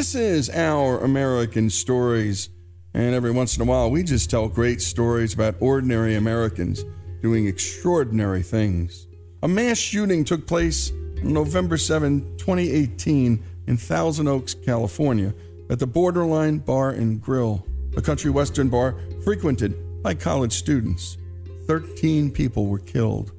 This 0.00 0.14
is 0.14 0.48
our 0.48 0.98
American 1.04 1.68
Stories, 1.68 2.48
and 2.94 3.14
every 3.14 3.32
once 3.32 3.56
in 3.56 3.60
a 3.60 3.66
while 3.66 3.90
we 3.90 4.02
just 4.02 4.30
tell 4.30 4.48
great 4.48 4.80
stories 4.80 5.34
about 5.34 5.56
ordinary 5.60 6.14
Americans 6.14 6.86
doing 7.20 7.46
extraordinary 7.46 8.40
things. 8.40 9.06
A 9.42 9.46
mass 9.46 9.76
shooting 9.76 10.24
took 10.24 10.46
place 10.46 10.90
on 10.90 11.34
November 11.34 11.76
7, 11.76 12.38
2018, 12.38 13.44
in 13.66 13.76
Thousand 13.76 14.26
Oaks, 14.26 14.54
California, 14.54 15.34
at 15.68 15.78
the 15.78 15.86
Borderline 15.86 16.60
Bar 16.60 16.92
and 16.92 17.20
Grill, 17.20 17.66
a 17.94 18.00
country 18.00 18.30
western 18.30 18.70
bar 18.70 18.96
frequented 19.22 20.02
by 20.02 20.14
college 20.14 20.54
students. 20.54 21.18
13 21.66 22.30
people 22.30 22.68
were 22.68 22.78
killed. 22.78 23.32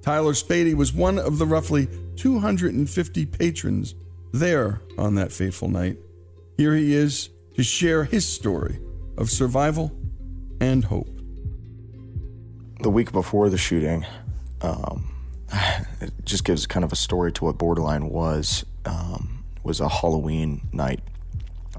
Tyler 0.00 0.32
Spady 0.32 0.72
was 0.72 0.90
one 0.90 1.18
of 1.18 1.36
the 1.36 1.44
roughly 1.44 1.86
250 2.16 3.26
patrons 3.26 3.94
there 4.32 4.82
on 4.96 5.14
that 5.16 5.32
fateful 5.32 5.68
night. 5.68 5.98
Here 6.56 6.74
he 6.74 6.94
is 6.94 7.30
to 7.54 7.62
share 7.62 8.04
his 8.04 8.26
story 8.26 8.80
of 9.16 9.30
survival 9.30 9.92
and 10.60 10.84
hope. 10.84 11.08
The 12.80 12.90
week 12.90 13.12
before 13.12 13.48
the 13.50 13.58
shooting, 13.58 14.06
um, 14.60 15.14
it 16.00 16.12
just 16.24 16.44
gives 16.44 16.66
kind 16.66 16.84
of 16.84 16.92
a 16.92 16.96
story 16.96 17.32
to 17.32 17.44
what 17.44 17.58
Borderline 17.58 18.08
was. 18.08 18.64
Um, 18.84 19.44
was 19.64 19.80
a 19.80 19.88
Halloween 19.88 20.66
night 20.72 21.00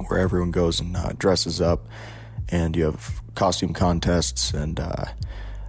where 0.08 0.20
everyone 0.20 0.52
goes 0.52 0.80
and 0.80 0.96
uh, 0.96 1.12
dresses 1.18 1.60
up, 1.60 1.88
and 2.50 2.76
you 2.76 2.86
have 2.86 3.22
costume 3.36 3.74
contests. 3.74 4.54
And 4.54 4.80
uh, 4.80 5.06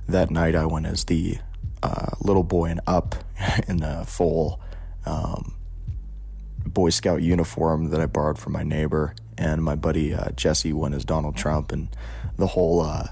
that 0.09 0.31
night, 0.31 0.55
I 0.55 0.67
went 0.67 0.87
as 0.87 1.05
the 1.05 1.39
uh, 1.83 2.17
little 2.21 2.43
boy 2.43 2.67
and 2.67 2.81
up 2.87 3.15
in 3.69 3.79
the 3.79 4.05
full 4.07 4.61
um, 5.07 5.55
Boy 6.73 6.91
Scout 6.91 7.23
uniform 7.23 7.91
that 7.91 8.01
I 8.01 8.07
borrowed 8.07 8.39
from 8.39 8.53
my 8.53 8.63
neighbor, 8.63 9.15
and 9.37 9.63
my 9.63 9.75
buddy 9.75 10.15
uh, 10.15 10.31
Jesse 10.31 10.73
went 10.73 10.95
as 10.95 11.05
Donald 11.05 11.37
Trump, 11.37 11.73
and 11.73 11.89
the 12.37 12.49
whole 12.49 12.81
uh, 12.81 13.09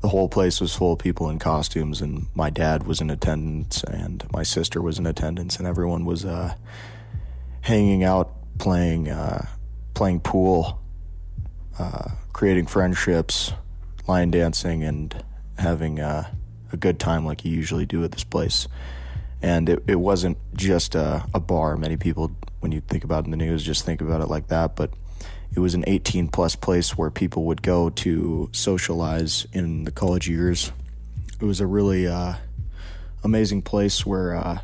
the 0.00 0.08
whole 0.08 0.28
place 0.28 0.60
was 0.60 0.74
full 0.74 0.94
of 0.94 0.98
people 0.98 1.28
in 1.30 1.38
costumes, 1.38 2.00
and 2.00 2.26
my 2.34 2.50
dad 2.50 2.86
was 2.86 3.00
in 3.00 3.10
attendance, 3.10 3.84
and 3.84 4.24
my 4.32 4.42
sister 4.42 4.82
was 4.82 4.98
in 4.98 5.06
attendance, 5.06 5.58
and 5.58 5.66
everyone 5.66 6.04
was 6.04 6.24
uh, 6.24 6.54
hanging 7.62 8.02
out, 8.02 8.32
playing 8.58 9.08
uh, 9.08 9.46
playing 9.94 10.20
pool, 10.20 10.80
uh, 11.78 12.10
creating 12.32 12.66
friendships, 12.66 13.52
line 14.08 14.30
dancing, 14.30 14.82
and 14.82 15.24
having 15.58 16.00
uh, 16.00 16.28
a 16.72 16.76
good 16.76 16.98
time 16.98 17.24
like 17.24 17.44
you 17.44 17.52
usually 17.52 17.86
do 17.86 18.02
at 18.04 18.12
this 18.12 18.24
place. 18.24 18.66
And 19.40 19.68
it, 19.68 19.82
it 19.86 19.96
wasn't 19.96 20.38
just 20.54 20.94
a, 20.94 21.24
a 21.34 21.40
bar. 21.40 21.76
Many 21.76 21.96
people, 21.96 22.30
when 22.62 22.70
you 22.70 22.80
think 22.80 23.02
about 23.02 23.24
it 23.24 23.26
in 23.26 23.30
the 23.32 23.36
news, 23.36 23.64
just 23.64 23.84
think 23.84 24.00
about 24.00 24.20
it 24.20 24.28
like 24.28 24.46
that. 24.48 24.76
But 24.76 24.92
it 25.54 25.58
was 25.58 25.74
an 25.74 25.84
18 25.86 26.28
plus 26.28 26.54
place 26.54 26.96
where 26.96 27.10
people 27.10 27.44
would 27.44 27.60
go 27.60 27.90
to 27.90 28.48
socialize 28.52 29.46
in 29.52 29.84
the 29.84 29.90
college 29.90 30.28
years. 30.28 30.70
It 31.40 31.44
was 31.44 31.60
a 31.60 31.66
really 31.66 32.06
uh, 32.06 32.34
amazing 33.24 33.62
place 33.62 34.06
where 34.06 34.34
uh, 34.34 34.60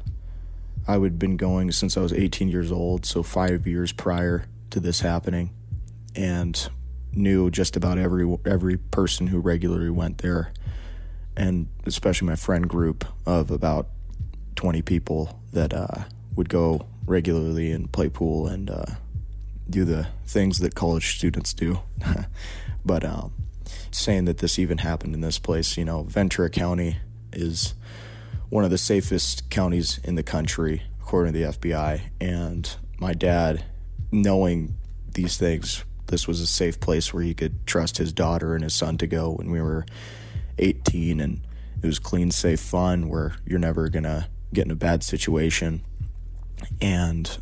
I 0.86 0.96
would 0.96 1.18
been 1.18 1.36
going 1.36 1.72
since 1.72 1.96
I 1.96 2.00
was 2.00 2.12
18 2.12 2.48
years 2.48 2.70
old, 2.70 3.04
so 3.04 3.22
five 3.22 3.66
years 3.66 3.92
prior 3.92 4.46
to 4.70 4.80
this 4.80 5.00
happening, 5.00 5.50
and 6.14 6.68
knew 7.12 7.50
just 7.50 7.76
about 7.76 7.98
every 7.98 8.38
every 8.46 8.76
person 8.76 9.26
who 9.26 9.40
regularly 9.40 9.90
went 9.90 10.18
there, 10.18 10.52
and 11.36 11.66
especially 11.84 12.28
my 12.28 12.36
friend 12.36 12.68
group 12.68 13.04
of 13.26 13.50
about 13.50 13.88
20 14.54 14.82
people 14.82 15.40
that 15.52 15.74
uh, 15.74 16.04
would 16.36 16.48
go 16.48 16.86
regularly 17.08 17.72
and 17.72 17.90
play 17.90 18.08
pool 18.08 18.46
and 18.46 18.70
uh, 18.70 18.84
do 19.68 19.84
the 19.84 20.08
things 20.26 20.58
that 20.58 20.74
college 20.74 21.16
students 21.16 21.52
do. 21.52 21.80
but 22.84 23.04
um, 23.04 23.32
saying 23.90 24.24
that 24.26 24.38
this 24.38 24.58
even 24.58 24.78
happened 24.78 25.14
in 25.14 25.20
this 25.20 25.38
place, 25.38 25.76
you 25.76 25.84
know, 25.84 26.02
Ventura 26.02 26.50
County 26.50 26.98
is 27.32 27.74
one 28.48 28.64
of 28.64 28.70
the 28.70 28.78
safest 28.78 29.50
counties 29.50 30.00
in 30.04 30.14
the 30.14 30.22
country, 30.22 30.82
according 31.00 31.32
to 31.32 31.38
the 31.38 31.44
FBI. 31.52 32.00
And 32.20 32.76
my 32.98 33.12
dad, 33.12 33.64
knowing 34.10 34.76
these 35.14 35.36
things, 35.36 35.84
this 36.06 36.26
was 36.26 36.40
a 36.40 36.46
safe 36.46 36.80
place 36.80 37.12
where 37.12 37.22
he 37.22 37.34
could 37.34 37.66
trust 37.66 37.98
his 37.98 38.12
daughter 38.12 38.54
and 38.54 38.64
his 38.64 38.74
son 38.74 38.96
to 38.98 39.06
go 39.06 39.32
when 39.32 39.50
we 39.50 39.60
were 39.60 39.84
18 40.58 41.20
and 41.20 41.40
it 41.82 41.86
was 41.86 41.98
clean 41.98 42.30
safe 42.30 42.60
fun 42.60 43.08
where 43.08 43.36
you're 43.46 43.58
never 43.58 43.88
going 43.88 44.04
to 44.04 44.26
get 44.52 44.64
in 44.64 44.70
a 44.70 44.76
bad 44.76 45.02
situation. 45.04 45.82
And 46.80 47.38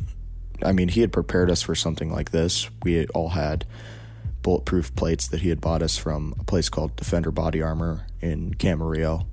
I 0.63 0.71
mean, 0.71 0.89
he 0.89 1.01
had 1.01 1.11
prepared 1.11 1.51
us 1.51 1.61
for 1.61 1.75
something 1.75 2.11
like 2.11 2.31
this. 2.31 2.69
We 2.83 3.07
all 3.07 3.29
had 3.29 3.65
bulletproof 4.41 4.95
plates 4.95 5.27
that 5.27 5.41
he 5.41 5.49
had 5.49 5.59
bought 5.59 5.81
us 5.81 5.97
from 5.97 6.33
a 6.39 6.43
place 6.43 6.69
called 6.69 6.95
Defender 6.95 7.31
Body 7.31 7.61
Armor 7.61 8.07
in 8.21 8.53
Camarillo. 8.53 9.25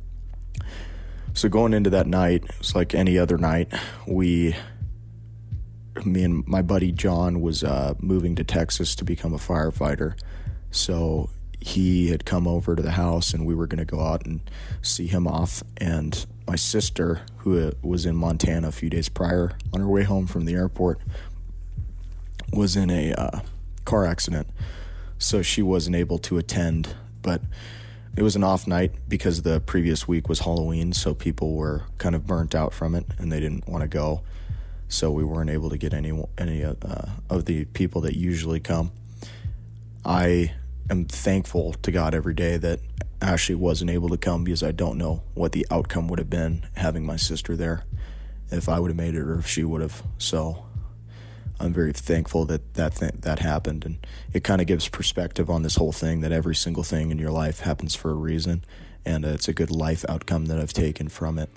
So 1.34 1.48
going 1.48 1.72
into 1.72 1.90
that 1.90 2.06
night, 2.06 2.44
it 2.44 2.58
was 2.58 2.74
like 2.74 2.94
any 2.94 3.18
other 3.18 3.38
night. 3.38 3.72
We, 4.06 4.56
me 6.04 6.22
and 6.24 6.46
my 6.46 6.62
buddy 6.62 6.92
John 6.92 7.40
was 7.40 7.64
uh, 7.64 7.94
moving 7.98 8.34
to 8.36 8.44
Texas 8.44 8.94
to 8.96 9.04
become 9.04 9.34
a 9.34 9.38
firefighter. 9.38 10.18
So 10.70 11.30
he 11.64 12.08
had 12.10 12.26
come 12.26 12.46
over 12.46 12.76
to 12.76 12.82
the 12.82 12.90
house 12.90 13.32
and 13.32 13.46
we 13.46 13.54
were 13.54 13.66
going 13.66 13.78
to 13.78 13.86
go 13.86 14.02
out 14.02 14.26
and 14.26 14.40
see 14.82 15.06
him 15.06 15.26
off. 15.26 15.62
And 15.78 16.26
my 16.46 16.56
sister, 16.56 17.22
who 17.38 17.72
was 17.80 18.04
in 18.04 18.16
Montana 18.16 18.68
a 18.68 18.72
few 18.72 18.90
days 18.90 19.08
prior, 19.08 19.52
on 19.72 19.80
her 19.80 19.88
way 19.88 20.02
home 20.02 20.26
from 20.26 20.44
the 20.44 20.52
airport, 20.52 21.00
was 22.52 22.76
in 22.76 22.90
a 22.90 23.14
uh, 23.14 23.40
car 23.86 24.04
accident. 24.04 24.46
So 25.16 25.40
she 25.40 25.62
wasn't 25.62 25.96
able 25.96 26.18
to 26.18 26.36
attend, 26.36 26.94
but 27.22 27.40
it 28.14 28.22
was 28.22 28.36
an 28.36 28.44
off 28.44 28.66
night 28.66 28.92
because 29.08 29.40
the 29.40 29.60
previous 29.60 30.06
week 30.06 30.28
was 30.28 30.40
Halloween, 30.40 30.92
so 30.92 31.14
people 31.14 31.54
were 31.54 31.84
kind 31.96 32.14
of 32.14 32.26
burnt 32.26 32.54
out 32.54 32.74
from 32.74 32.94
it 32.94 33.06
and 33.16 33.32
they 33.32 33.40
didn't 33.40 33.66
want 33.66 33.80
to 33.80 33.88
go. 33.88 34.20
So 34.88 35.10
we 35.10 35.24
weren't 35.24 35.48
able 35.48 35.70
to 35.70 35.78
get 35.78 35.94
any 35.94 36.12
any 36.36 36.62
uh, 36.62 36.74
of 37.30 37.46
the 37.46 37.64
people 37.64 38.02
that 38.02 38.16
usually 38.16 38.60
come. 38.60 38.92
I 40.04 40.52
am 40.90 41.06
thankful 41.06 41.72
to 41.74 41.90
God 41.90 42.14
every 42.14 42.34
day 42.34 42.56
that 42.56 42.80
Ashley 43.20 43.54
wasn't 43.54 43.90
able 43.90 44.08
to 44.10 44.16
come 44.16 44.44
because 44.44 44.62
I 44.62 44.72
don't 44.72 44.98
know 44.98 45.22
what 45.34 45.52
the 45.52 45.66
outcome 45.70 46.08
would 46.08 46.18
have 46.18 46.30
been 46.30 46.66
having 46.76 47.06
my 47.06 47.16
sister 47.16 47.56
there, 47.56 47.84
if 48.50 48.68
I 48.68 48.78
would 48.78 48.90
have 48.90 48.96
made 48.96 49.14
it 49.14 49.20
or 49.20 49.38
if 49.38 49.46
she 49.46 49.64
would 49.64 49.80
have. 49.80 50.02
So 50.18 50.66
I'm 51.58 51.72
very 51.72 51.92
thankful 51.92 52.44
that 52.46 52.74
that 52.74 52.96
th- 52.96 53.14
that 53.20 53.38
happened, 53.38 53.84
and 53.84 54.06
it 54.32 54.44
kind 54.44 54.60
of 54.60 54.66
gives 54.66 54.88
perspective 54.88 55.48
on 55.48 55.62
this 55.62 55.76
whole 55.76 55.92
thing 55.92 56.20
that 56.20 56.32
every 56.32 56.54
single 56.54 56.82
thing 56.82 57.10
in 57.10 57.18
your 57.18 57.30
life 57.30 57.60
happens 57.60 57.94
for 57.94 58.10
a 58.10 58.14
reason, 58.14 58.64
and 59.04 59.24
uh, 59.24 59.28
it's 59.28 59.48
a 59.48 59.52
good 59.52 59.70
life 59.70 60.04
outcome 60.08 60.46
that 60.46 60.58
I've 60.58 60.72
taken 60.72 61.08
from 61.08 61.38
it. 61.38 61.50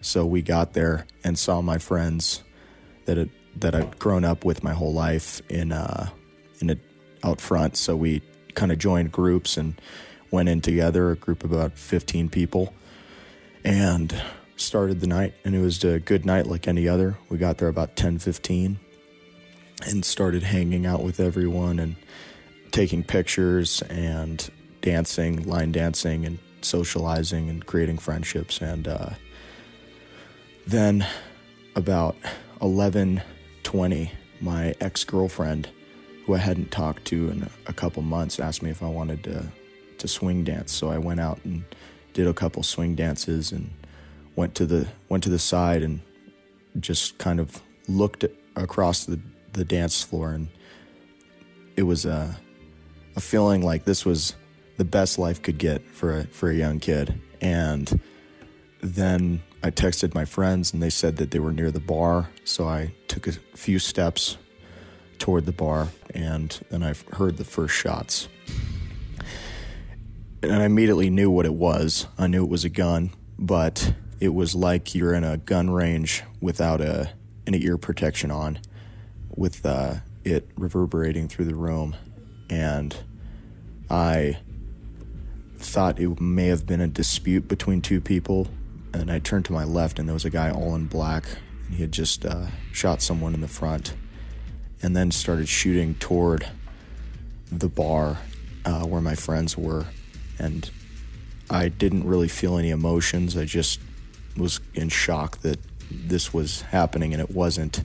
So 0.00 0.24
we 0.24 0.42
got 0.42 0.74
there 0.74 1.06
and 1.24 1.38
saw 1.38 1.60
my 1.60 1.78
friends 1.78 2.42
that 3.06 3.28
that 3.56 3.74
I'd 3.74 3.98
grown 3.98 4.24
up 4.24 4.44
with 4.44 4.62
my 4.62 4.72
whole 4.72 4.92
life 4.92 5.42
in 5.50 5.72
uh, 5.72 6.10
in 6.60 6.70
a 6.70 6.76
out 7.22 7.40
front. 7.40 7.76
So 7.76 7.96
we 7.96 8.22
kind 8.54 8.72
of 8.72 8.78
joined 8.78 9.12
groups 9.12 9.56
and 9.56 9.80
went 10.30 10.48
in 10.48 10.60
together, 10.60 11.10
a 11.10 11.16
group 11.16 11.44
of 11.44 11.52
about 11.52 11.78
15 11.78 12.28
people, 12.28 12.74
and 13.64 14.14
started 14.56 15.00
the 15.00 15.06
night. 15.06 15.34
And 15.44 15.54
it 15.54 15.60
was 15.60 15.82
a 15.84 16.00
good 16.00 16.26
night 16.26 16.46
like 16.46 16.68
any 16.68 16.88
other. 16.88 17.18
We 17.28 17.38
got 17.38 17.58
there 17.58 17.68
about 17.68 17.96
10 17.96 18.18
15 18.18 18.78
and 19.86 20.04
started 20.04 20.42
hanging 20.42 20.86
out 20.86 21.02
with 21.02 21.20
everyone 21.20 21.78
and 21.78 21.96
taking 22.72 23.04
pictures 23.04 23.82
and 23.82 24.50
dancing, 24.80 25.44
line 25.44 25.72
dancing, 25.72 26.26
and 26.26 26.38
socializing 26.62 27.48
and 27.48 27.64
creating 27.64 27.98
friendships. 27.98 28.60
And 28.60 28.88
uh, 28.88 29.10
then 30.66 31.06
about 31.76 32.16
11 32.60 33.22
20, 33.62 34.12
my 34.40 34.74
ex 34.80 35.04
girlfriend 35.04 35.68
who 36.28 36.34
I 36.34 36.38
hadn't 36.38 36.70
talked 36.70 37.06
to 37.06 37.30
in 37.30 37.48
a 37.66 37.72
couple 37.72 38.02
months, 38.02 38.38
asked 38.38 38.62
me 38.62 38.68
if 38.68 38.82
I 38.82 38.86
wanted 38.86 39.24
to 39.24 39.46
to 39.96 40.06
swing 40.06 40.44
dance. 40.44 40.72
So 40.72 40.90
I 40.90 40.98
went 40.98 41.20
out 41.20 41.40
and 41.42 41.64
did 42.12 42.28
a 42.28 42.34
couple 42.34 42.62
swing 42.62 42.94
dances 42.94 43.50
and 43.50 43.70
went 44.36 44.54
to 44.56 44.66
the 44.66 44.86
went 45.08 45.24
to 45.24 45.30
the 45.30 45.38
side 45.38 45.82
and 45.82 46.00
just 46.78 47.16
kind 47.16 47.40
of 47.40 47.62
looked 47.88 48.26
across 48.56 49.06
the 49.06 49.18
the 49.54 49.64
dance 49.64 50.02
floor. 50.02 50.32
And 50.32 50.48
it 51.76 51.84
was 51.84 52.04
a 52.04 52.36
a 53.16 53.20
feeling 53.22 53.62
like 53.62 53.84
this 53.84 54.04
was 54.04 54.34
the 54.76 54.84
best 54.84 55.18
life 55.18 55.40
could 55.40 55.56
get 55.56 55.82
for 55.94 56.18
a 56.18 56.24
for 56.24 56.50
a 56.50 56.54
young 56.54 56.78
kid. 56.78 57.18
And 57.40 57.98
then 58.82 59.40
I 59.62 59.70
texted 59.70 60.14
my 60.14 60.26
friends 60.26 60.74
and 60.74 60.82
they 60.82 60.90
said 60.90 61.16
that 61.16 61.30
they 61.30 61.38
were 61.38 61.54
near 61.54 61.70
the 61.70 61.80
bar. 61.80 62.28
So 62.44 62.68
I 62.68 62.92
took 63.06 63.26
a 63.26 63.32
few 63.32 63.78
steps 63.78 64.36
toward 65.18 65.46
the 65.46 65.52
bar, 65.52 65.88
and 66.14 66.58
then 66.70 66.82
I 66.82 66.94
heard 67.12 67.36
the 67.36 67.44
first 67.44 67.74
shots. 67.74 68.28
And 70.42 70.52
I 70.52 70.64
immediately 70.64 71.10
knew 71.10 71.30
what 71.30 71.46
it 71.46 71.54
was. 71.54 72.06
I 72.16 72.28
knew 72.28 72.44
it 72.44 72.50
was 72.50 72.64
a 72.64 72.68
gun, 72.68 73.10
but 73.38 73.94
it 74.20 74.30
was 74.30 74.54
like 74.54 74.94
you're 74.94 75.14
in 75.14 75.24
a 75.24 75.36
gun 75.36 75.70
range 75.70 76.22
without 76.40 76.80
a 76.80 77.12
any 77.46 77.64
ear 77.64 77.78
protection 77.78 78.30
on, 78.30 78.60
with 79.34 79.64
uh, 79.64 79.96
it 80.24 80.48
reverberating 80.56 81.28
through 81.28 81.46
the 81.46 81.54
room, 81.54 81.96
and 82.50 82.94
I 83.90 84.38
thought 85.56 85.98
it 85.98 86.20
may 86.20 86.46
have 86.46 86.66
been 86.66 86.80
a 86.80 86.88
dispute 86.88 87.48
between 87.48 87.80
two 87.80 88.00
people. 88.00 88.48
And 88.94 89.10
I 89.10 89.18
turned 89.18 89.44
to 89.46 89.52
my 89.52 89.64
left, 89.64 89.98
and 89.98 90.08
there 90.08 90.14
was 90.14 90.24
a 90.24 90.30
guy 90.30 90.50
all 90.50 90.74
in 90.74 90.86
black, 90.86 91.26
and 91.66 91.74
he 91.74 91.82
had 91.82 91.92
just 91.92 92.24
uh, 92.24 92.46
shot 92.72 93.02
someone 93.02 93.34
in 93.34 93.42
the 93.42 93.48
front 93.48 93.94
and 94.82 94.96
then 94.96 95.10
started 95.10 95.48
shooting 95.48 95.94
toward 95.96 96.48
the 97.50 97.68
bar 97.68 98.18
uh, 98.64 98.84
where 98.84 99.00
my 99.00 99.14
friends 99.14 99.56
were. 99.56 99.86
And 100.38 100.70
I 101.50 101.68
didn't 101.68 102.04
really 102.04 102.28
feel 102.28 102.58
any 102.58 102.70
emotions. 102.70 103.36
I 103.36 103.44
just 103.44 103.80
was 104.36 104.60
in 104.74 104.88
shock 104.88 105.38
that 105.38 105.58
this 105.90 106.32
was 106.32 106.62
happening 106.62 107.12
and 107.12 107.20
it 107.20 107.30
wasn't. 107.30 107.82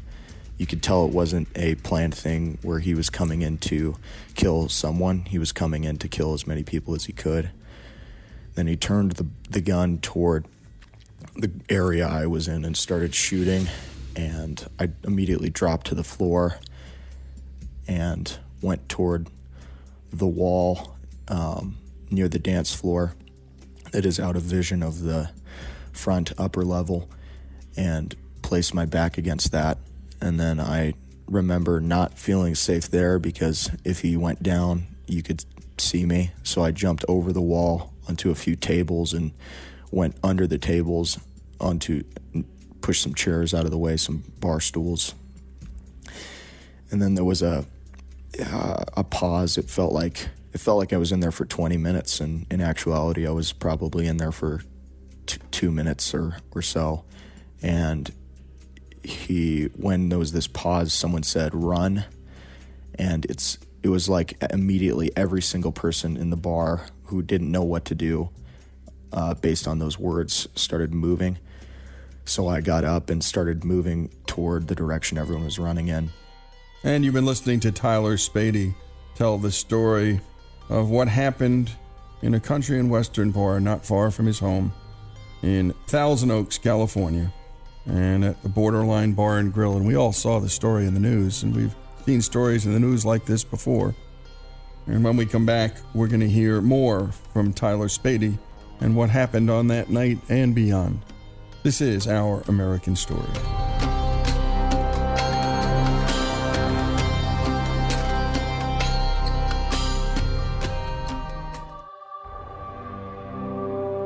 You 0.57 0.67
could 0.67 0.83
tell 0.83 1.05
it 1.05 1.11
wasn't 1.11 1.47
a 1.55 1.75
planned 1.75 2.13
thing 2.13 2.59
where 2.61 2.79
he 2.79 2.93
was 2.93 3.09
coming 3.09 3.41
in 3.41 3.57
to 3.59 3.97
kill 4.35 4.69
someone. 4.69 5.25
He 5.25 5.39
was 5.39 5.51
coming 5.51 5.83
in 5.83 5.97
to 5.97 6.07
kill 6.07 6.33
as 6.33 6.45
many 6.45 6.63
people 6.63 6.93
as 6.93 7.05
he 7.05 7.13
could. 7.13 7.49
Then 8.53 8.67
he 8.67 8.75
turned 8.75 9.13
the, 9.13 9.25
the 9.49 9.61
gun 9.61 9.97
toward 9.97 10.45
the 11.35 11.49
area 11.69 12.07
I 12.07 12.27
was 12.27 12.47
in 12.47 12.65
and 12.65 12.77
started 12.77 13.15
shooting. 13.15 13.67
And 14.15 14.63
I 14.79 14.89
immediately 15.03 15.49
dropped 15.49 15.87
to 15.87 15.95
the 15.95 16.03
floor 16.03 16.59
and 17.87 18.37
went 18.61 18.87
toward 18.89 19.27
the 20.11 20.27
wall 20.27 20.95
um, 21.27 21.77
near 22.09 22.27
the 22.27 22.39
dance 22.39 22.73
floor 22.73 23.15
that 23.91 24.05
is 24.05 24.19
out 24.19 24.35
of 24.35 24.43
vision 24.43 24.83
of 24.83 25.01
the 25.01 25.31
front 25.91 26.31
upper 26.37 26.63
level 26.63 27.09
and 27.75 28.15
placed 28.41 28.73
my 28.73 28.85
back 28.85 29.17
against 29.17 29.51
that. 29.51 29.77
And 30.21 30.39
then 30.39 30.59
I 30.59 30.93
remember 31.27 31.79
not 31.79 32.17
feeling 32.17 32.55
safe 32.55 32.89
there 32.89 33.19
because 33.19 33.71
if 33.83 34.01
he 34.01 34.17
went 34.17 34.43
down, 34.43 34.87
you 35.07 35.23
could 35.23 35.43
see 35.77 36.05
me. 36.05 36.31
So 36.43 36.63
I 36.63 36.71
jumped 36.71 37.05
over 37.07 37.31
the 37.31 37.41
wall 37.41 37.93
onto 38.07 38.31
a 38.31 38.35
few 38.35 38.55
tables 38.55 39.13
and 39.13 39.31
went 39.91 40.15
under 40.23 40.47
the 40.47 40.57
tables 40.57 41.19
onto 41.59 42.03
push 42.81 42.99
some 42.99 43.13
chairs 43.13 43.53
out 43.53 43.65
of 43.65 43.71
the 43.71 43.77
way, 43.77 43.95
some 43.95 44.23
bar 44.39 44.59
stools. 44.59 45.15
And 46.91 47.01
then 47.01 47.15
there 47.15 47.23
was 47.23 47.41
a 47.41 47.65
uh, 48.39 48.83
a 48.95 49.03
pause. 49.03 49.57
It 49.57 49.69
felt 49.69 49.93
like 49.93 50.29
it 50.53 50.59
felt 50.59 50.77
like 50.77 50.93
I 50.93 50.97
was 50.97 51.11
in 51.11 51.19
there 51.19 51.31
for 51.31 51.45
20 51.45 51.77
minutes, 51.77 52.19
and 52.19 52.45
in 52.51 52.61
actuality, 52.61 53.27
I 53.27 53.31
was 53.31 53.51
probably 53.53 54.07
in 54.07 54.17
there 54.17 54.31
for 54.31 54.61
t- 55.25 55.39
two 55.51 55.71
minutes 55.71 56.13
or 56.13 56.37
or 56.51 56.61
so. 56.61 57.05
And 57.61 58.11
he, 59.03 59.65
when 59.75 60.09
there 60.09 60.19
was 60.19 60.31
this 60.31 60.47
pause, 60.47 60.93
someone 60.93 61.23
said, 61.23 61.53
run. 61.53 62.05
And 62.95 63.25
it's, 63.25 63.57
it 63.81 63.89
was 63.89 64.07
like 64.07 64.41
immediately 64.51 65.11
every 65.15 65.41
single 65.41 65.71
person 65.71 66.17
in 66.17 66.29
the 66.29 66.37
bar 66.37 66.87
who 67.05 67.21
didn't 67.21 67.51
know 67.51 67.63
what 67.63 67.85
to 67.85 67.95
do 67.95 68.29
uh, 69.11 69.33
based 69.35 69.67
on 69.67 69.79
those 69.79 69.99
words 69.99 70.47
started 70.55 70.93
moving. 70.93 71.37
So 72.25 72.47
I 72.47 72.61
got 72.61 72.85
up 72.85 73.09
and 73.09 73.23
started 73.23 73.63
moving 73.63 74.09
toward 74.25 74.67
the 74.67 74.75
direction 74.75 75.17
everyone 75.17 75.45
was 75.45 75.59
running 75.59 75.89
in. 75.89 76.11
And 76.85 77.05
you've 77.05 77.13
been 77.13 77.25
listening 77.25 77.61
to 77.61 77.71
Tyler 77.71 78.17
Spady 78.17 78.75
tell 79.15 79.37
the 79.37 79.51
story 79.51 80.19
of 80.67 80.89
what 80.89 81.07
happened 81.07 81.71
in 82.21 82.33
a 82.33 82.41
country 82.41 82.77
and 82.77 82.89
western 82.89 83.31
bar 83.31 83.61
not 83.61 83.85
far 83.85 84.11
from 84.11 84.25
his 84.25 84.39
home 84.39 84.73
in 85.41 85.73
Thousand 85.87 86.31
Oaks, 86.31 86.57
California, 86.57 87.31
and 87.85 88.25
at 88.25 88.43
the 88.43 88.49
Borderline 88.49 89.13
Bar 89.13 89.37
and 89.37 89.53
Grill. 89.53 89.77
And 89.77 89.87
we 89.87 89.95
all 89.95 90.11
saw 90.11 90.39
the 90.39 90.49
story 90.49 90.85
in 90.85 90.93
the 90.93 90.99
news, 90.99 91.41
and 91.41 91.55
we've 91.55 91.75
seen 92.05 92.21
stories 92.21 92.65
in 92.65 92.73
the 92.73 92.79
news 92.81 93.05
like 93.05 93.25
this 93.25 93.45
before. 93.45 93.95
And 94.85 95.05
when 95.05 95.15
we 95.15 95.25
come 95.25 95.45
back, 95.45 95.77
we're 95.93 96.07
going 96.07 96.19
to 96.19 96.29
hear 96.29 96.59
more 96.59 97.13
from 97.31 97.53
Tyler 97.53 97.87
Spady 97.87 98.37
and 98.81 98.93
what 98.97 99.09
happened 99.09 99.49
on 99.49 99.67
that 99.67 99.89
night 99.89 100.19
and 100.27 100.53
beyond. 100.53 100.99
This 101.63 101.79
is 101.79 102.09
Our 102.09 102.41
American 102.49 102.97
Story. 102.97 103.72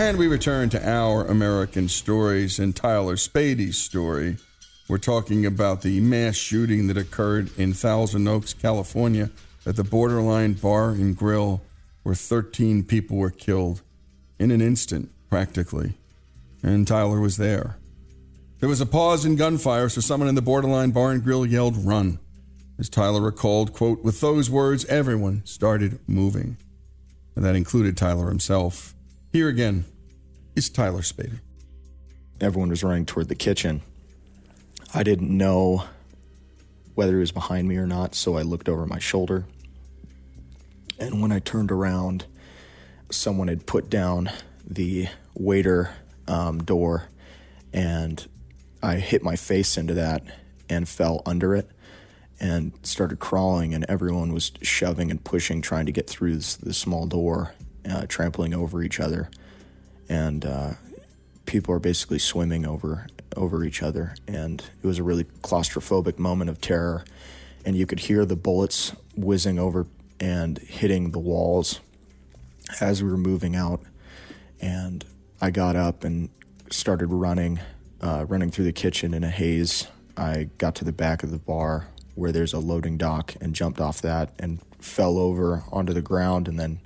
And 0.00 0.16
we 0.16 0.28
return 0.28 0.70
to 0.70 0.88
our 0.88 1.26
American 1.26 1.86
stories 1.86 2.58
and 2.58 2.74
Tyler 2.74 3.16
Spady's 3.16 3.76
story. 3.76 4.38
We're 4.88 4.96
talking 4.96 5.44
about 5.44 5.82
the 5.82 6.00
mass 6.00 6.36
shooting 6.36 6.86
that 6.86 6.96
occurred 6.96 7.50
in 7.58 7.74
Thousand 7.74 8.26
Oaks, 8.26 8.54
California, 8.54 9.28
at 9.66 9.76
the 9.76 9.84
Borderline 9.84 10.54
Bar 10.54 10.92
and 10.92 11.14
Grill, 11.14 11.60
where 12.02 12.14
13 12.14 12.84
people 12.84 13.18
were 13.18 13.30
killed 13.30 13.82
in 14.38 14.50
an 14.50 14.62
instant, 14.62 15.10
practically. 15.28 15.98
And 16.62 16.88
Tyler 16.88 17.20
was 17.20 17.36
there. 17.36 17.76
There 18.60 18.70
was 18.70 18.80
a 18.80 18.86
pause 18.86 19.26
in 19.26 19.36
gunfire, 19.36 19.90
so 19.90 20.00
someone 20.00 20.30
in 20.30 20.34
the 20.34 20.40
Borderline 20.40 20.92
Bar 20.92 21.10
and 21.10 21.22
Grill 21.22 21.44
yelled, 21.44 21.76
Run. 21.76 22.18
As 22.78 22.88
Tyler 22.88 23.20
recalled, 23.20 23.74
quote, 23.74 24.02
with 24.02 24.22
those 24.22 24.48
words, 24.48 24.86
everyone 24.86 25.42
started 25.44 25.98
moving. 26.06 26.56
And 27.36 27.44
that 27.44 27.54
included 27.54 27.98
Tyler 27.98 28.30
himself. 28.30 28.94
Here 29.32 29.48
again 29.48 29.84
is 30.56 30.68
Tyler 30.68 31.02
Spady. 31.02 31.38
Everyone 32.40 32.68
was 32.68 32.82
running 32.82 33.06
toward 33.06 33.28
the 33.28 33.36
kitchen. 33.36 33.80
I 34.92 35.04
didn't 35.04 35.30
know 35.30 35.84
whether 36.96 37.12
he 37.12 37.20
was 37.20 37.30
behind 37.30 37.68
me 37.68 37.76
or 37.76 37.86
not, 37.86 38.16
so 38.16 38.36
I 38.36 38.42
looked 38.42 38.68
over 38.68 38.86
my 38.86 38.98
shoulder. 38.98 39.46
And 40.98 41.22
when 41.22 41.30
I 41.30 41.38
turned 41.38 41.70
around, 41.70 42.24
someone 43.12 43.46
had 43.46 43.66
put 43.66 43.88
down 43.88 44.30
the 44.66 45.06
waiter 45.34 45.94
um, 46.26 46.64
door, 46.64 47.04
and 47.72 48.26
I 48.82 48.96
hit 48.96 49.22
my 49.22 49.36
face 49.36 49.76
into 49.76 49.94
that 49.94 50.24
and 50.68 50.88
fell 50.88 51.22
under 51.24 51.54
it 51.54 51.70
and 52.40 52.72
started 52.82 53.20
crawling, 53.20 53.74
and 53.74 53.84
everyone 53.88 54.32
was 54.32 54.50
shoving 54.60 55.08
and 55.08 55.22
pushing, 55.22 55.62
trying 55.62 55.86
to 55.86 55.92
get 55.92 56.10
through 56.10 56.34
this, 56.34 56.56
this 56.56 56.78
small 56.78 57.06
door 57.06 57.54
uh, 57.88 58.06
trampling 58.08 58.54
over 58.54 58.82
each 58.82 59.00
other, 59.00 59.30
and 60.08 60.44
uh, 60.44 60.72
people 61.46 61.74
are 61.74 61.80
basically 61.80 62.18
swimming 62.18 62.66
over 62.66 63.06
over 63.36 63.64
each 63.64 63.82
other. 63.82 64.14
And 64.26 64.62
it 64.82 64.86
was 64.86 64.98
a 64.98 65.02
really 65.02 65.24
claustrophobic 65.24 66.18
moment 66.18 66.50
of 66.50 66.60
terror, 66.60 67.04
and 67.64 67.76
you 67.76 67.86
could 67.86 68.00
hear 68.00 68.24
the 68.24 68.36
bullets 68.36 68.92
whizzing 69.16 69.58
over 69.58 69.86
and 70.18 70.58
hitting 70.58 71.12
the 71.12 71.18
walls 71.18 71.80
as 72.80 73.02
we 73.02 73.10
were 73.10 73.16
moving 73.16 73.56
out. 73.56 73.80
And 74.60 75.04
I 75.40 75.50
got 75.50 75.76
up 75.76 76.04
and 76.04 76.28
started 76.70 77.06
running, 77.08 77.60
uh, 78.00 78.26
running 78.28 78.50
through 78.50 78.66
the 78.66 78.72
kitchen 78.72 79.14
in 79.14 79.24
a 79.24 79.30
haze. 79.30 79.86
I 80.16 80.50
got 80.58 80.74
to 80.76 80.84
the 80.84 80.92
back 80.92 81.22
of 81.22 81.30
the 81.30 81.38
bar 81.38 81.88
where 82.14 82.32
there's 82.32 82.52
a 82.52 82.58
loading 82.58 82.98
dock 82.98 83.34
and 83.40 83.54
jumped 83.54 83.80
off 83.80 84.02
that 84.02 84.32
and 84.38 84.60
fell 84.80 85.18
over 85.18 85.64
onto 85.72 85.92
the 85.92 86.02
ground 86.02 86.48
and 86.48 86.58
then 86.58 86.80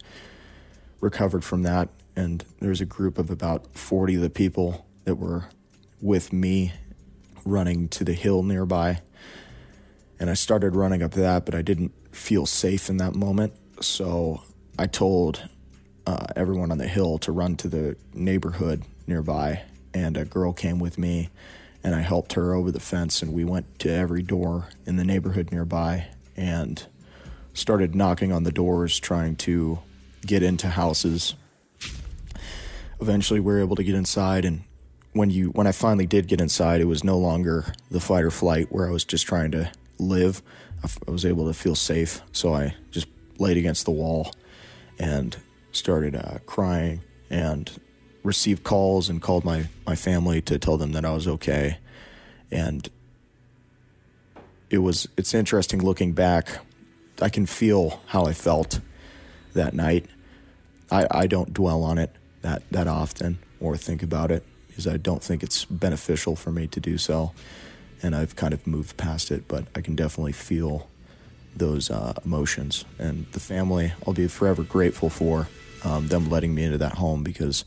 recovered 1.00 1.44
from 1.44 1.62
that. 1.62 1.88
And 2.16 2.44
there 2.60 2.70
was 2.70 2.80
a 2.80 2.86
group 2.86 3.18
of 3.18 3.30
about 3.30 3.74
40 3.74 4.16
of 4.16 4.22
the 4.22 4.30
people 4.30 4.86
that 5.04 5.16
were 5.16 5.46
with 6.00 6.32
me 6.32 6.72
running 7.44 7.88
to 7.88 8.04
the 8.04 8.12
hill 8.12 8.42
nearby. 8.42 9.00
And 10.18 10.30
I 10.30 10.34
started 10.34 10.76
running 10.76 11.02
up 11.02 11.12
that, 11.12 11.44
but 11.44 11.54
I 11.54 11.62
didn't 11.62 11.92
feel 12.14 12.46
safe 12.46 12.88
in 12.88 12.98
that 12.98 13.14
moment. 13.14 13.54
So 13.80 14.42
I 14.78 14.86
told 14.86 15.48
uh, 16.06 16.26
everyone 16.36 16.70
on 16.70 16.78
the 16.78 16.88
hill 16.88 17.18
to 17.18 17.32
run 17.32 17.56
to 17.56 17.68
the 17.68 17.96
neighborhood 18.12 18.84
nearby. 19.06 19.62
And 19.92 20.16
a 20.16 20.24
girl 20.24 20.52
came 20.52 20.78
with 20.78 20.98
me, 20.98 21.30
and 21.82 21.94
I 21.94 22.00
helped 22.00 22.34
her 22.34 22.54
over 22.54 22.70
the 22.70 22.80
fence. 22.80 23.22
And 23.22 23.32
we 23.32 23.44
went 23.44 23.78
to 23.80 23.90
every 23.90 24.22
door 24.22 24.68
in 24.86 24.96
the 24.96 25.04
neighborhood 25.04 25.50
nearby 25.52 26.06
and 26.36 26.84
started 27.52 27.94
knocking 27.94 28.32
on 28.32 28.42
the 28.42 28.52
doors, 28.52 28.98
trying 28.98 29.36
to 29.36 29.78
get 30.26 30.42
into 30.42 30.68
houses. 30.68 31.34
Eventually, 33.00 33.40
we 33.40 33.52
were 33.52 33.60
able 33.60 33.76
to 33.76 33.84
get 33.84 33.94
inside, 33.94 34.44
and 34.44 34.64
when 35.12 35.30
you 35.30 35.50
when 35.50 35.66
I 35.66 35.72
finally 35.72 36.06
did 36.06 36.26
get 36.28 36.40
inside, 36.40 36.80
it 36.80 36.86
was 36.86 37.04
no 37.04 37.18
longer 37.18 37.72
the 37.90 38.00
fight 38.00 38.24
or 38.24 38.30
flight 38.30 38.68
where 38.70 38.88
I 38.88 38.90
was 38.90 39.04
just 39.04 39.26
trying 39.26 39.50
to 39.52 39.70
live. 39.98 40.42
I, 40.82 40.84
f- 40.84 40.98
I 41.06 41.10
was 41.10 41.24
able 41.24 41.46
to 41.46 41.54
feel 41.54 41.74
safe, 41.74 42.20
so 42.32 42.54
I 42.54 42.74
just 42.90 43.06
laid 43.38 43.56
against 43.56 43.84
the 43.84 43.90
wall 43.90 44.32
and 44.98 45.36
started 45.72 46.14
uh, 46.14 46.38
crying 46.46 47.00
and 47.30 47.70
received 48.22 48.64
calls 48.64 49.08
and 49.08 49.20
called 49.20 49.44
my 49.44 49.68
my 49.86 49.96
family 49.96 50.40
to 50.42 50.58
tell 50.58 50.76
them 50.76 50.92
that 50.92 51.04
I 51.04 51.12
was 51.12 51.28
okay, 51.28 51.78
and 52.50 52.88
it 54.70 54.78
was 54.78 55.08
it's 55.16 55.34
interesting 55.34 55.82
looking 55.82 56.12
back. 56.12 56.58
I 57.22 57.28
can 57.28 57.46
feel 57.46 58.00
how 58.06 58.24
I 58.24 58.32
felt 58.32 58.80
that 59.54 59.74
night. 59.74 60.06
I, 60.90 61.06
I 61.10 61.26
don't 61.26 61.52
dwell 61.52 61.82
on 61.82 61.98
it 61.98 62.14
that, 62.42 62.62
that 62.70 62.86
often 62.86 63.38
or 63.60 63.76
think 63.76 64.02
about 64.02 64.30
it 64.30 64.44
because 64.68 64.86
I 64.86 64.96
don't 64.96 65.22
think 65.22 65.42
it's 65.42 65.64
beneficial 65.64 66.36
for 66.36 66.50
me 66.50 66.66
to 66.68 66.80
do 66.80 66.98
so. 66.98 67.32
And 68.02 68.14
I've 68.14 68.36
kind 68.36 68.52
of 68.52 68.66
moved 68.66 68.96
past 68.96 69.30
it, 69.30 69.48
but 69.48 69.66
I 69.74 69.80
can 69.80 69.94
definitely 69.94 70.32
feel 70.32 70.88
those 71.56 71.90
uh, 71.90 72.14
emotions. 72.24 72.84
And 72.98 73.26
the 73.32 73.40
family, 73.40 73.92
I'll 74.06 74.14
be 74.14 74.26
forever 74.26 74.62
grateful 74.62 75.08
for 75.08 75.48
um, 75.84 76.08
them 76.08 76.28
letting 76.28 76.54
me 76.54 76.64
into 76.64 76.78
that 76.78 76.94
home 76.94 77.22
because 77.22 77.64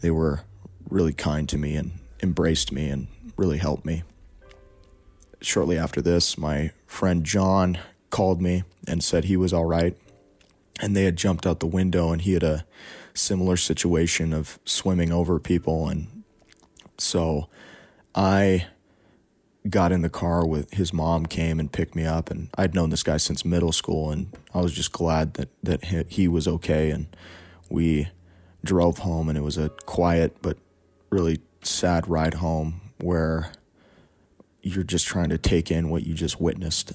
they 0.00 0.10
were 0.10 0.40
really 0.88 1.12
kind 1.12 1.48
to 1.50 1.58
me 1.58 1.76
and 1.76 1.92
embraced 2.22 2.72
me 2.72 2.88
and 2.88 3.06
really 3.36 3.58
helped 3.58 3.84
me. 3.84 4.02
Shortly 5.40 5.78
after 5.78 6.02
this, 6.02 6.36
my 6.36 6.72
friend 6.86 7.24
John 7.24 7.78
called 8.10 8.42
me 8.42 8.64
and 8.86 9.02
said 9.02 9.24
he 9.24 9.36
was 9.36 9.52
all 9.52 9.64
right 9.64 9.96
and 10.80 10.96
they 10.96 11.04
had 11.04 11.16
jumped 11.16 11.46
out 11.46 11.60
the 11.60 11.66
window 11.66 12.10
and 12.10 12.22
he 12.22 12.32
had 12.32 12.42
a 12.42 12.64
similar 13.14 13.56
situation 13.56 14.32
of 14.32 14.58
swimming 14.64 15.12
over 15.12 15.38
people. 15.38 15.88
And 15.88 16.20
so 16.98 17.48
i 18.14 18.66
got 19.68 19.92
in 19.92 20.02
the 20.02 20.10
car 20.10 20.46
with 20.46 20.72
his 20.72 20.92
mom 20.92 21.26
came 21.26 21.60
and 21.60 21.70
picked 21.70 21.94
me 21.94 22.04
up 22.04 22.30
and 22.30 22.48
i'd 22.56 22.74
known 22.74 22.88
this 22.88 23.02
guy 23.02 23.18
since 23.18 23.44
middle 23.44 23.72
school 23.72 24.10
and 24.10 24.34
i 24.54 24.60
was 24.60 24.72
just 24.72 24.90
glad 24.90 25.34
that 25.34 25.48
that 25.62 25.84
he 25.84 26.26
was 26.28 26.48
okay. 26.48 26.90
And 26.90 27.06
we 27.68 28.08
drove 28.64 28.98
home 28.98 29.28
and 29.28 29.38
it 29.38 29.42
was 29.42 29.56
a 29.56 29.70
quiet 29.86 30.36
but 30.42 30.58
really 31.10 31.40
sad 31.62 32.08
ride 32.08 32.34
home 32.34 32.80
where 32.98 33.52
you're 34.62 34.84
just 34.84 35.06
trying 35.06 35.30
to 35.30 35.38
take 35.38 35.70
in 35.70 35.88
what 35.88 36.04
you 36.04 36.14
just 36.14 36.40
witnessed. 36.40 36.92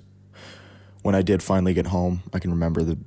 When 1.02 1.16
i 1.16 1.22
did 1.22 1.42
finally 1.44 1.74
get 1.74 1.88
home 1.88 2.24
i 2.34 2.40
can 2.40 2.52
remember 2.52 2.84
the 2.84 2.98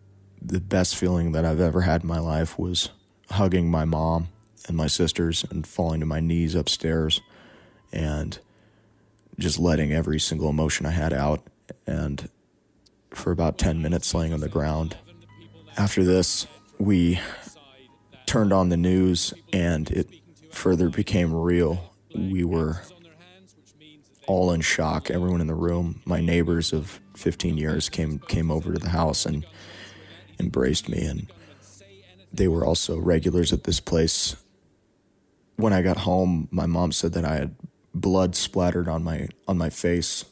the 0.41 0.61
best 0.61 0.97
feeling 0.97 1.33
that 1.33 1.45
I've 1.45 1.61
ever 1.61 1.83
had 1.83 2.03
in 2.03 2.09
my 2.09 2.19
life 2.19 2.59
was 2.59 2.91
hugging 3.31 3.71
my 3.71 3.85
mom 3.85 4.29
and 4.67 4.77
my 4.77 4.87
sisters 4.87 5.45
and 5.51 5.67
falling 5.67 6.01
to 6.01 6.07
my 6.07 6.21
knees 6.21 6.55
upstairs 6.55 7.21
and 7.93 8.39
just 9.39 9.59
letting 9.59 9.93
every 9.93 10.19
single 10.19 10.49
emotion 10.49 10.87
I 10.87 10.91
had 10.91 11.13
out. 11.13 11.43
And 11.87 12.29
for 13.11 13.31
about 13.31 13.59
10 13.59 13.81
minutes, 13.81 14.15
laying 14.15 14.33
on 14.33 14.41
the 14.41 14.49
ground. 14.49 14.97
After 15.77 16.03
this, 16.05 16.47
we 16.79 17.21
turned 18.27 18.53
on 18.53 18.69
the 18.69 18.77
news 18.77 19.33
and 19.53 19.91
it 19.91 20.09
further 20.51 20.89
became 20.89 21.35
real. 21.35 21.95
We 22.15 22.45
were 22.45 22.83
all 24.27 24.53
in 24.53 24.61
shock. 24.61 25.11
Everyone 25.11 25.41
in 25.41 25.47
the 25.47 25.55
room, 25.55 26.03
my 26.05 26.21
neighbors 26.21 26.73
of 26.73 27.01
15 27.17 27.57
years 27.57 27.89
came 27.89 28.19
came 28.21 28.51
over 28.51 28.73
to 28.73 28.79
the 28.79 28.91
house 28.91 29.25
and 29.25 29.45
embraced 30.39 30.89
me 30.89 31.05
and 31.05 31.33
they 32.33 32.49
were 32.49 32.65
also 32.65 32.99
regulars 32.99 33.53
at 33.53 33.65
this 33.65 33.81
place. 33.81 34.37
When 35.57 35.73
I 35.73 35.83
got 35.83 35.99
home, 35.99 36.49
my 36.51 36.67
mom 36.67 36.93
said 36.93 37.13
that 37.15 37.25
I 37.25 37.37
had 37.37 37.57
blood 37.95 38.37
splattered 38.37 38.89
on 38.89 39.03
my 39.03 39.29
on 39.47 39.59
my 39.59 39.71
face, 39.71 40.25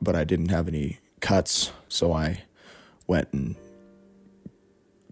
but 0.00 0.14
I 0.14 0.24
didn't 0.24 0.50
have 0.50 0.68
any 0.68 0.98
cuts, 1.20 1.72
so 1.88 2.12
I 2.12 2.42
went 3.06 3.28
and 3.32 3.56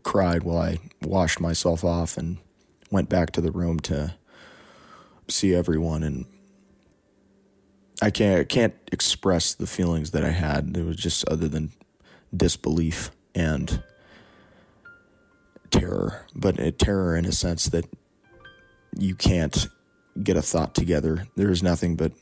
cried 0.02 0.42
while 0.42 0.58
I 0.58 0.78
washed 1.02 1.40
myself 1.40 1.84
off 1.84 2.16
and 2.16 2.38
went 2.90 3.08
back 3.08 3.30
to 3.32 3.40
the 3.40 3.50
room 3.50 3.80
to 3.80 4.14
see 5.28 5.54
everyone 5.54 6.02
and 6.02 6.26
I 8.02 8.10
can't 8.10 8.40
I 8.40 8.44
can't 8.44 8.74
express 8.90 9.54
the 9.54 9.66
feelings 9.66 10.10
that 10.10 10.24
I 10.24 10.30
had. 10.30 10.76
It 10.76 10.84
was 10.84 10.96
just 10.96 11.26
other 11.28 11.48
than 11.48 11.70
disbelief 12.36 13.10
and 13.34 13.82
terror, 15.70 16.26
but 16.34 16.58
a 16.58 16.70
terror 16.70 17.16
in 17.16 17.24
a 17.24 17.32
sense 17.32 17.66
that 17.66 17.86
you 18.98 19.14
can't 19.14 19.68
get 20.22 20.36
a 20.36 20.42
thought 20.42 20.74
together. 20.74 21.26
There 21.36 21.50
is 21.50 21.62
nothing 21.62 21.96
but 21.96 22.12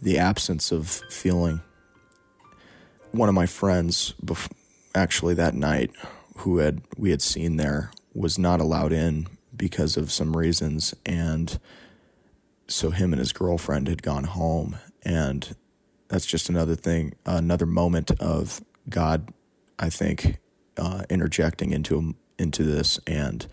the 0.00 0.18
absence 0.18 0.70
of 0.72 0.88
feeling. 1.10 1.60
One 3.12 3.28
of 3.28 3.34
my 3.34 3.46
friends, 3.46 4.14
actually 4.94 5.34
that 5.34 5.54
night, 5.54 5.90
who 6.38 6.58
had 6.58 6.82
we 6.96 7.10
had 7.10 7.22
seen 7.22 7.56
there, 7.56 7.90
was 8.14 8.38
not 8.38 8.60
allowed 8.60 8.92
in 8.92 9.26
because 9.56 9.96
of 9.96 10.12
some 10.12 10.36
reasons, 10.36 10.94
and 11.06 11.58
so 12.68 12.90
him 12.90 13.12
and 13.12 13.20
his 13.20 13.32
girlfriend 13.32 13.88
had 13.88 14.02
gone 14.02 14.24
home, 14.24 14.76
and 15.02 15.56
that's 16.08 16.26
just 16.26 16.48
another 16.48 16.74
thing, 16.74 17.14
another 17.24 17.66
moment 17.66 18.10
of 18.20 18.62
God, 18.88 19.32
I 19.78 19.88
think, 19.90 20.38
uh, 20.76 21.04
interjecting 21.10 21.70
into 21.70 22.14
into 22.38 22.64
this, 22.64 22.98
and 23.06 23.46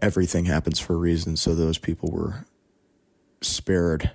everything 0.00 0.46
happens 0.46 0.78
for 0.78 0.94
a 0.94 0.98
reason. 0.98 1.36
So 1.36 1.54
those 1.54 1.78
people 1.78 2.10
were 2.10 2.46
spared 3.40 4.10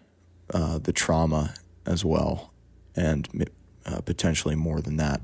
uh, 0.54 0.78
the 0.78 0.94
trauma 0.94 1.54
as 1.86 2.04
well, 2.04 2.54
and 2.96 3.50
uh, 3.86 4.02
potentially 4.02 4.56
more 4.56 4.82
than 4.82 4.98
that. 4.98 5.22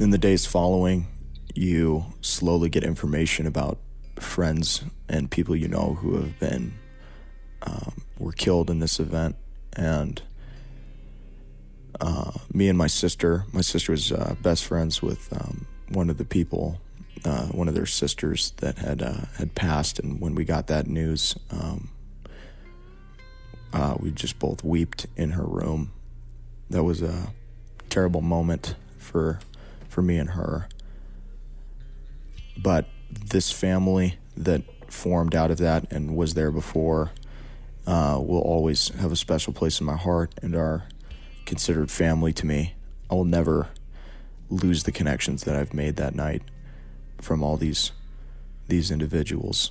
In 0.00 0.10
the 0.10 0.18
days 0.18 0.44
following, 0.44 1.06
you 1.54 2.06
slowly 2.20 2.68
get 2.68 2.82
information 2.82 3.46
about 3.46 3.78
friends 4.18 4.84
and 5.08 5.30
people 5.30 5.54
you 5.54 5.68
know 5.68 5.94
who 6.00 6.16
have 6.16 6.38
been 6.38 6.74
um, 7.62 8.02
were 8.18 8.32
killed 8.32 8.70
in 8.70 8.80
this 8.80 8.98
event, 8.98 9.36
and 9.72 10.22
uh, 12.00 12.32
me 12.52 12.68
and 12.68 12.76
my 12.76 12.86
sister. 12.86 13.44
My 13.52 13.60
sister 13.60 13.92
was 13.92 14.12
uh, 14.12 14.34
best 14.42 14.64
friends 14.64 15.02
with 15.02 15.32
um, 15.32 15.66
one 15.88 16.10
of 16.10 16.18
the 16.18 16.24
people, 16.24 16.80
uh, 17.24 17.46
one 17.46 17.68
of 17.68 17.74
their 17.74 17.86
sisters 17.86 18.52
that 18.58 18.78
had 18.78 19.02
uh, 19.02 19.26
had 19.38 19.54
passed, 19.54 19.98
and 19.98 20.20
when 20.20 20.34
we 20.34 20.44
got 20.44 20.66
that 20.68 20.86
news, 20.86 21.36
um, 21.50 21.90
uh, 23.72 23.96
we 23.98 24.10
just 24.10 24.38
both 24.38 24.64
wept 24.64 25.06
in 25.16 25.32
her 25.32 25.44
room. 25.44 25.92
That 26.70 26.84
was 26.84 27.02
a 27.02 27.32
terrible 27.90 28.20
moment 28.20 28.74
for 28.98 29.38
for 29.88 30.02
me 30.02 30.16
and 30.16 30.30
her. 30.30 30.68
But 32.56 32.86
this 33.10 33.50
family 33.50 34.18
that 34.36 34.62
formed 34.92 35.34
out 35.34 35.50
of 35.50 35.58
that 35.58 35.90
and 35.92 36.16
was 36.16 36.34
there 36.34 36.50
before 36.50 37.10
will 37.86 38.40
always 38.40 38.88
have 39.00 39.12
a 39.12 39.16
special 39.16 39.52
place 39.52 39.80
in 39.80 39.86
my 39.86 39.96
heart 39.96 40.34
and 40.42 40.54
are 40.54 40.84
considered 41.44 41.90
family 41.90 42.32
to 42.32 42.46
me. 42.46 42.74
I 43.10 43.14
will 43.14 43.24
never 43.24 43.68
lose 44.50 44.84
the 44.84 44.92
connections 44.92 45.44
that 45.44 45.56
I've 45.56 45.74
made 45.74 45.96
that 45.96 46.14
night 46.14 46.42
from 47.20 47.42
all 47.42 47.56
these 47.56 47.92
these 48.66 48.90
individuals. 48.90 49.70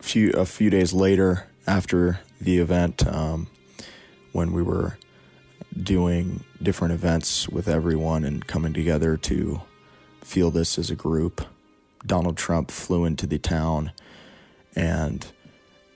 A 0.00 0.02
few 0.02 0.30
a 0.32 0.44
few 0.44 0.70
days 0.70 0.92
later, 0.92 1.46
after 1.66 2.20
the 2.40 2.58
event, 2.58 3.06
um, 3.06 3.48
when 4.32 4.52
we 4.52 4.62
were 4.62 4.98
doing 5.80 6.44
different 6.62 6.94
events 6.94 7.48
with 7.48 7.68
everyone 7.68 8.24
and 8.24 8.46
coming 8.46 8.72
together 8.72 9.16
to 9.16 9.60
feel 10.20 10.50
this 10.50 10.78
as 10.78 10.90
a 10.90 10.96
group. 10.96 11.44
Donald 12.06 12.36
Trump 12.36 12.70
flew 12.70 13.04
into 13.04 13.26
the 13.26 13.38
town 13.38 13.92
and 14.76 15.26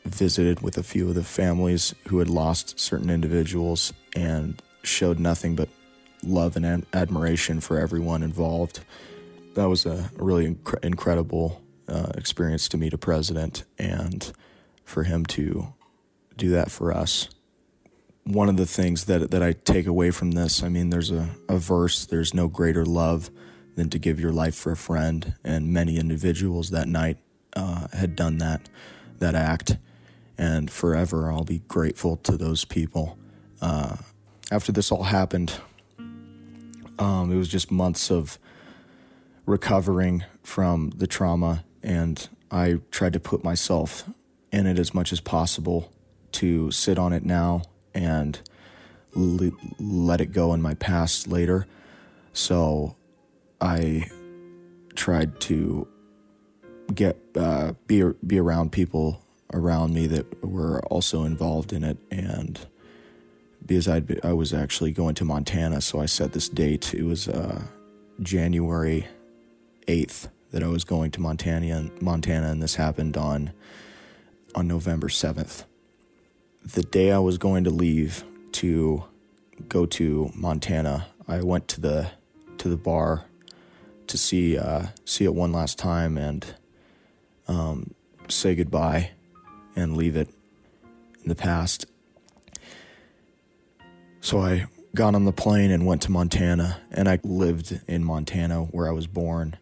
visited 0.08 0.60
with 0.60 0.78
a 0.78 0.82
few 0.82 1.08
of 1.08 1.14
the 1.14 1.24
families 1.24 1.94
who 2.08 2.18
had 2.18 2.28
lost 2.28 2.78
certain 2.78 3.10
individuals 3.10 3.92
and 4.14 4.62
showed 4.82 5.18
nothing 5.18 5.54
but 5.54 5.68
love 6.22 6.56
and 6.56 6.86
admiration 6.92 7.60
for 7.60 7.78
everyone 7.78 8.22
involved. 8.22 8.80
That 9.54 9.68
was 9.68 9.86
a 9.86 10.10
really 10.16 10.54
inc- 10.54 10.84
incredible 10.84 11.62
uh, 11.88 12.12
experience 12.16 12.68
to 12.68 12.76
meet 12.76 12.92
a 12.92 12.98
president 12.98 13.64
and 13.78 14.32
for 14.84 15.04
him 15.04 15.24
to 15.26 15.74
do 16.36 16.50
that 16.50 16.70
for 16.70 16.92
us 16.92 17.28
one 18.28 18.50
of 18.50 18.58
the 18.58 18.66
things 18.66 19.06
that 19.06 19.30
that 19.30 19.42
I 19.42 19.52
take 19.52 19.86
away 19.86 20.10
from 20.10 20.32
this, 20.32 20.62
I 20.62 20.68
mean, 20.68 20.90
there's 20.90 21.10
a, 21.10 21.30
a 21.48 21.56
verse, 21.56 22.04
there's 22.04 22.34
no 22.34 22.46
greater 22.46 22.84
love 22.84 23.30
than 23.74 23.88
to 23.90 23.98
give 23.98 24.20
your 24.20 24.32
life 24.32 24.54
for 24.54 24.72
a 24.72 24.76
friend. 24.76 25.34
And 25.42 25.72
many 25.72 25.98
individuals 25.98 26.70
that 26.70 26.88
night 26.88 27.16
uh, 27.56 27.88
had 27.92 28.14
done 28.14 28.38
that, 28.38 28.68
that 29.18 29.34
act. 29.34 29.78
And 30.38 30.70
forever 30.70 31.30
I'll 31.30 31.44
be 31.44 31.62
grateful 31.68 32.16
to 32.18 32.36
those 32.36 32.64
people. 32.64 33.18
Uh, 33.60 33.96
after 34.50 34.72
this 34.72 34.92
all 34.92 35.02
happened, 35.02 35.54
um, 36.98 37.32
it 37.32 37.36
was 37.36 37.48
just 37.48 37.70
months 37.70 38.10
of 38.10 38.38
recovering 39.46 40.24
from 40.42 40.90
the 40.96 41.06
trauma. 41.06 41.64
And 41.82 42.28
I 42.50 42.78
tried 42.90 43.12
to 43.14 43.20
put 43.20 43.42
myself 43.42 44.04
in 44.52 44.66
it 44.66 44.78
as 44.78 44.94
much 44.94 45.12
as 45.12 45.20
possible 45.20 45.92
to 46.32 46.70
sit 46.70 46.98
on 46.98 47.12
it 47.12 47.24
now 47.24 47.62
and 47.94 48.40
le- 49.14 49.52
let 49.78 50.20
it 50.20 50.32
go 50.32 50.54
in 50.54 50.62
my 50.62 50.74
past 50.74 51.28
later. 51.28 51.66
So 52.32 52.96
I 53.60 54.08
tried 54.94 55.40
to 55.40 55.88
get 56.94 57.16
uh, 57.36 57.72
be 57.86 58.02
be 58.26 58.38
around 58.38 58.72
people 58.72 59.22
around 59.52 59.94
me 59.94 60.06
that 60.06 60.44
were 60.44 60.80
also 60.86 61.24
involved 61.24 61.72
in 61.72 61.84
it, 61.84 61.98
and 62.10 62.58
because 63.64 63.88
i 63.88 64.02
I 64.22 64.32
was 64.32 64.52
actually 64.54 64.92
going 64.92 65.14
to 65.16 65.24
Montana, 65.24 65.80
so 65.80 66.00
I 66.00 66.06
set 66.06 66.32
this 66.32 66.48
date. 66.48 66.94
It 66.94 67.04
was 67.04 67.28
uh, 67.28 67.62
January 68.22 69.06
eighth 69.86 70.28
that 70.50 70.62
I 70.62 70.68
was 70.68 70.84
going 70.84 71.10
to 71.12 71.20
Montana, 71.20 71.90
Montana, 72.00 72.50
and 72.50 72.62
this 72.62 72.76
happened 72.76 73.16
on 73.16 73.52
on 74.54 74.66
November 74.66 75.08
seventh 75.08 75.64
the 76.74 76.82
day 76.82 77.12
I 77.12 77.18
was 77.18 77.38
going 77.38 77.64
to 77.64 77.70
leave 77.70 78.24
to 78.52 79.04
go 79.68 79.86
to 79.86 80.30
Montana, 80.34 81.06
I 81.26 81.42
went 81.42 81.68
to 81.68 81.80
the 81.80 82.10
to 82.58 82.68
the 82.68 82.76
bar 82.76 83.24
to 84.06 84.18
see 84.18 84.58
uh, 84.58 84.88
see 85.04 85.24
it 85.24 85.34
one 85.34 85.52
last 85.52 85.78
time 85.78 86.18
and 86.18 86.44
um, 87.46 87.94
say 88.28 88.54
goodbye 88.54 89.12
and 89.78 89.96
leave 89.96 90.16
it 90.16 90.28
in 91.22 91.28
the 91.28 91.34
past. 91.34 91.86
So 94.20 94.40
I 94.40 94.66
got 94.94 95.14
on 95.14 95.24
the 95.24 95.32
plane 95.32 95.70
and 95.70 95.86
went 95.86 96.02
to 96.02 96.10
Montana, 96.10 96.80
and 96.90 97.08
I 97.08 97.20
lived 97.22 97.80
in 97.86 98.04
Montana 98.04 98.64
where 98.64 98.88
I 98.88 98.92
was 98.92 99.06
born, 99.06 99.56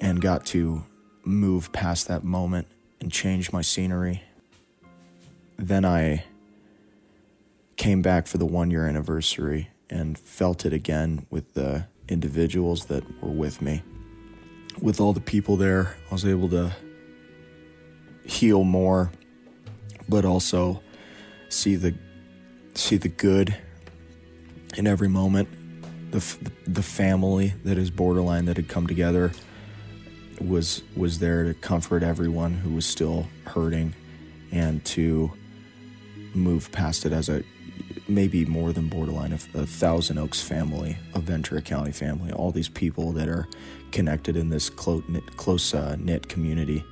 and 0.00 0.20
got 0.20 0.46
to 0.46 0.84
move 1.24 1.72
past 1.72 2.08
that 2.08 2.22
moment 2.22 2.66
and 3.00 3.10
change 3.10 3.52
my 3.52 3.62
scenery 3.62 4.22
then 5.58 5.84
I 5.84 6.24
came 7.76 8.02
back 8.02 8.26
for 8.26 8.38
the 8.38 8.46
one 8.46 8.70
year 8.70 8.86
anniversary 8.86 9.70
and 9.90 10.18
felt 10.18 10.64
it 10.64 10.72
again 10.72 11.26
with 11.30 11.54
the 11.54 11.86
individuals 12.08 12.86
that 12.86 13.04
were 13.22 13.30
with 13.30 13.62
me. 13.62 13.82
With 14.80 15.00
all 15.00 15.12
the 15.12 15.20
people 15.20 15.56
there, 15.56 15.96
I 16.10 16.14
was 16.14 16.24
able 16.24 16.48
to 16.50 16.74
heal 18.24 18.64
more, 18.64 19.10
but 20.08 20.24
also 20.24 20.82
see 21.48 21.76
the 21.76 21.94
see 22.74 22.96
the 22.96 23.08
good 23.08 23.56
in 24.76 24.86
every 24.86 25.08
moment. 25.08 25.48
The, 26.10 26.18
f- 26.18 26.38
the 26.64 26.82
family 26.82 27.54
that 27.64 27.76
is 27.76 27.90
borderline 27.90 28.44
that 28.44 28.56
had 28.56 28.68
come 28.68 28.86
together 28.86 29.32
was 30.40 30.82
was 30.96 31.18
there 31.18 31.44
to 31.44 31.54
comfort 31.54 32.02
everyone 32.02 32.54
who 32.54 32.70
was 32.70 32.86
still 32.86 33.26
hurting 33.46 33.94
and 34.52 34.84
to 34.84 35.32
move 36.34 36.70
past 36.72 37.04
it 37.04 37.12
as 37.12 37.28
a 37.28 37.42
maybe 38.06 38.44
more 38.44 38.72
than 38.72 38.88
borderline 38.88 39.32
a, 39.32 39.58
a 39.58 39.66
thousand 39.66 40.18
oaks 40.18 40.42
family 40.42 40.96
a 41.14 41.20
ventura 41.20 41.62
county 41.62 41.92
family 41.92 42.32
all 42.32 42.50
these 42.50 42.68
people 42.68 43.12
that 43.12 43.28
are 43.28 43.48
connected 43.92 44.36
in 44.36 44.50
this 44.50 44.68
close 44.68 45.02
knit, 45.08 45.36
close 45.36 45.72
uh, 45.74 45.96
knit 45.98 46.28
community 46.28 46.84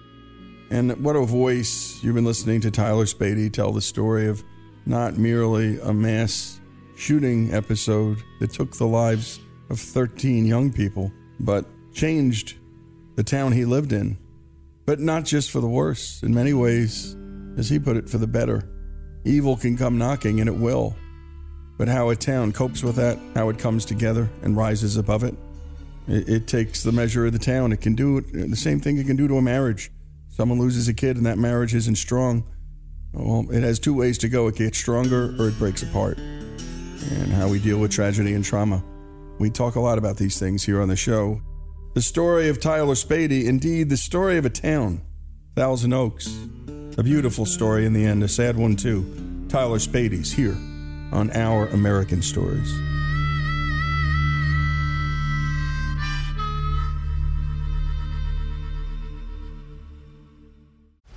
and 0.72 1.04
what 1.04 1.16
a 1.16 1.26
voice. 1.26 2.02
You've 2.02 2.14
been 2.14 2.24
listening 2.24 2.62
to 2.62 2.70
tyler 2.70 3.04
spady 3.04 3.52
tell 3.52 3.72
the 3.72 3.82
story 3.82 4.26
of 4.26 4.42
not 4.86 5.18
merely 5.18 5.78
a 5.80 5.92
mass 5.92 6.60
shooting 6.96 7.52
episode 7.52 8.22
that 8.40 8.54
took 8.54 8.74
the 8.76 8.86
lives 8.86 9.38
of 9.68 9.78
13 9.78 10.46
young 10.46 10.72
people 10.72 11.12
but 11.38 11.66
changed 11.92 12.56
the 13.16 13.22
town 13.22 13.52
he 13.52 13.66
lived 13.66 13.92
in. 13.92 14.16
But 14.86 14.98
not 14.98 15.26
just 15.26 15.50
for 15.50 15.60
the 15.60 15.68
worse. 15.68 16.22
In 16.22 16.32
many 16.32 16.54
ways 16.54 17.16
as 17.58 17.68
he 17.68 17.78
put 17.78 17.98
it 17.98 18.08
for 18.08 18.16
the 18.16 18.26
better. 18.26 18.66
Evil 19.24 19.58
can 19.58 19.76
come 19.76 19.98
knocking 19.98 20.40
and 20.40 20.48
it 20.48 20.56
will. 20.56 20.96
But 21.76 21.88
how 21.88 22.08
a 22.08 22.16
town 22.16 22.52
copes 22.52 22.82
with 22.82 22.96
that, 22.96 23.18
how 23.34 23.50
it 23.50 23.58
comes 23.58 23.84
together 23.84 24.30
and 24.42 24.56
rises 24.56 24.96
above 24.96 25.22
it, 25.22 25.34
it, 26.08 26.28
it 26.28 26.46
takes 26.46 26.82
the 26.82 26.92
measure 26.92 27.26
of 27.26 27.34
the 27.34 27.38
town. 27.38 27.72
It 27.72 27.82
can 27.82 27.94
do 27.94 28.22
the 28.22 28.56
same 28.56 28.80
thing 28.80 28.96
it 28.96 29.06
can 29.06 29.16
do 29.16 29.28
to 29.28 29.36
a 29.36 29.42
marriage. 29.42 29.90
Someone 30.32 30.58
loses 30.58 30.88
a 30.88 30.94
kid 30.94 31.18
and 31.18 31.26
that 31.26 31.36
marriage 31.36 31.74
isn't 31.74 31.96
strong. 31.96 32.44
Well, 33.12 33.46
it 33.50 33.62
has 33.62 33.78
two 33.78 33.92
ways 33.92 34.16
to 34.18 34.28
go 34.30 34.48
it 34.48 34.56
gets 34.56 34.78
stronger 34.78 35.36
or 35.38 35.48
it 35.48 35.58
breaks 35.58 35.82
apart. 35.82 36.16
And 36.16 37.30
how 37.32 37.48
we 37.48 37.58
deal 37.58 37.78
with 37.78 37.92
tragedy 37.92 38.32
and 38.32 38.42
trauma. 38.42 38.82
We 39.38 39.50
talk 39.50 39.74
a 39.74 39.80
lot 39.80 39.98
about 39.98 40.16
these 40.16 40.38
things 40.38 40.64
here 40.64 40.80
on 40.80 40.88
the 40.88 40.96
show. 40.96 41.42
The 41.94 42.00
story 42.00 42.48
of 42.48 42.60
Tyler 42.60 42.94
Spady, 42.94 43.44
indeed, 43.44 43.90
the 43.90 43.98
story 43.98 44.38
of 44.38 44.46
a 44.46 44.50
town, 44.50 45.02
Thousand 45.54 45.92
Oaks. 45.92 46.34
A 46.96 47.02
beautiful 47.02 47.44
story 47.44 47.84
in 47.84 47.92
the 47.92 48.06
end, 48.06 48.22
a 48.22 48.28
sad 48.28 48.56
one 48.56 48.76
too. 48.76 49.46
Tyler 49.50 49.78
Spady's 49.78 50.32
here 50.32 50.56
on 51.12 51.30
Our 51.34 51.66
American 51.66 52.22
Stories. 52.22 52.91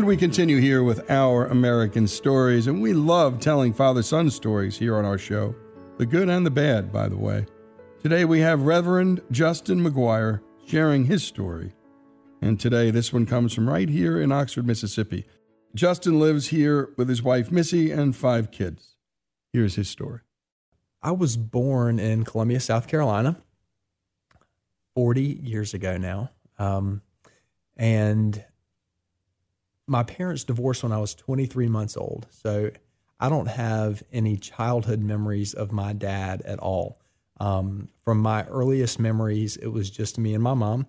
And 0.00 0.06
we 0.06 0.16
continue 0.16 0.60
here 0.60 0.82
with 0.82 1.10
our 1.10 1.44
American 1.44 2.08
stories, 2.08 2.66
and 2.68 2.80
we 2.80 2.94
love 2.94 3.38
telling 3.38 3.74
father 3.74 4.02
son 4.02 4.30
stories 4.30 4.78
here 4.78 4.96
on 4.96 5.04
our 5.04 5.18
show. 5.18 5.54
The 5.98 6.06
good 6.06 6.30
and 6.30 6.46
the 6.46 6.50
bad, 6.50 6.90
by 6.90 7.10
the 7.10 7.18
way. 7.18 7.44
Today 8.02 8.24
we 8.24 8.40
have 8.40 8.62
Reverend 8.62 9.20
Justin 9.30 9.78
McGuire 9.82 10.40
sharing 10.66 11.04
his 11.04 11.22
story. 11.22 11.74
And 12.40 12.58
today 12.58 12.90
this 12.90 13.12
one 13.12 13.26
comes 13.26 13.52
from 13.52 13.68
right 13.68 13.90
here 13.90 14.18
in 14.18 14.32
Oxford, 14.32 14.66
Mississippi. 14.66 15.26
Justin 15.74 16.18
lives 16.18 16.46
here 16.46 16.94
with 16.96 17.10
his 17.10 17.22
wife 17.22 17.52
Missy 17.52 17.90
and 17.90 18.16
five 18.16 18.50
kids. 18.50 18.96
Here's 19.52 19.74
his 19.74 19.90
story. 19.90 20.20
I 21.02 21.10
was 21.10 21.36
born 21.36 21.98
in 21.98 22.24
Columbia, 22.24 22.60
South 22.60 22.88
Carolina, 22.88 23.36
40 24.94 25.40
years 25.42 25.74
ago 25.74 25.98
now. 25.98 26.30
Um, 26.58 27.02
and 27.76 28.42
my 29.86 30.02
parents 30.02 30.44
divorced 30.44 30.82
when 30.82 30.92
I 30.92 30.98
was 30.98 31.14
23 31.14 31.68
months 31.68 31.96
old. 31.96 32.26
So 32.30 32.70
I 33.18 33.28
don't 33.28 33.48
have 33.48 34.02
any 34.12 34.36
childhood 34.36 35.00
memories 35.00 35.52
of 35.52 35.72
my 35.72 35.92
dad 35.92 36.42
at 36.42 36.58
all. 36.58 37.00
Um, 37.38 37.88
from 38.04 38.18
my 38.18 38.44
earliest 38.44 38.98
memories, 38.98 39.56
it 39.56 39.68
was 39.68 39.90
just 39.90 40.18
me 40.18 40.34
and 40.34 40.42
my 40.42 40.54
mom. 40.54 40.86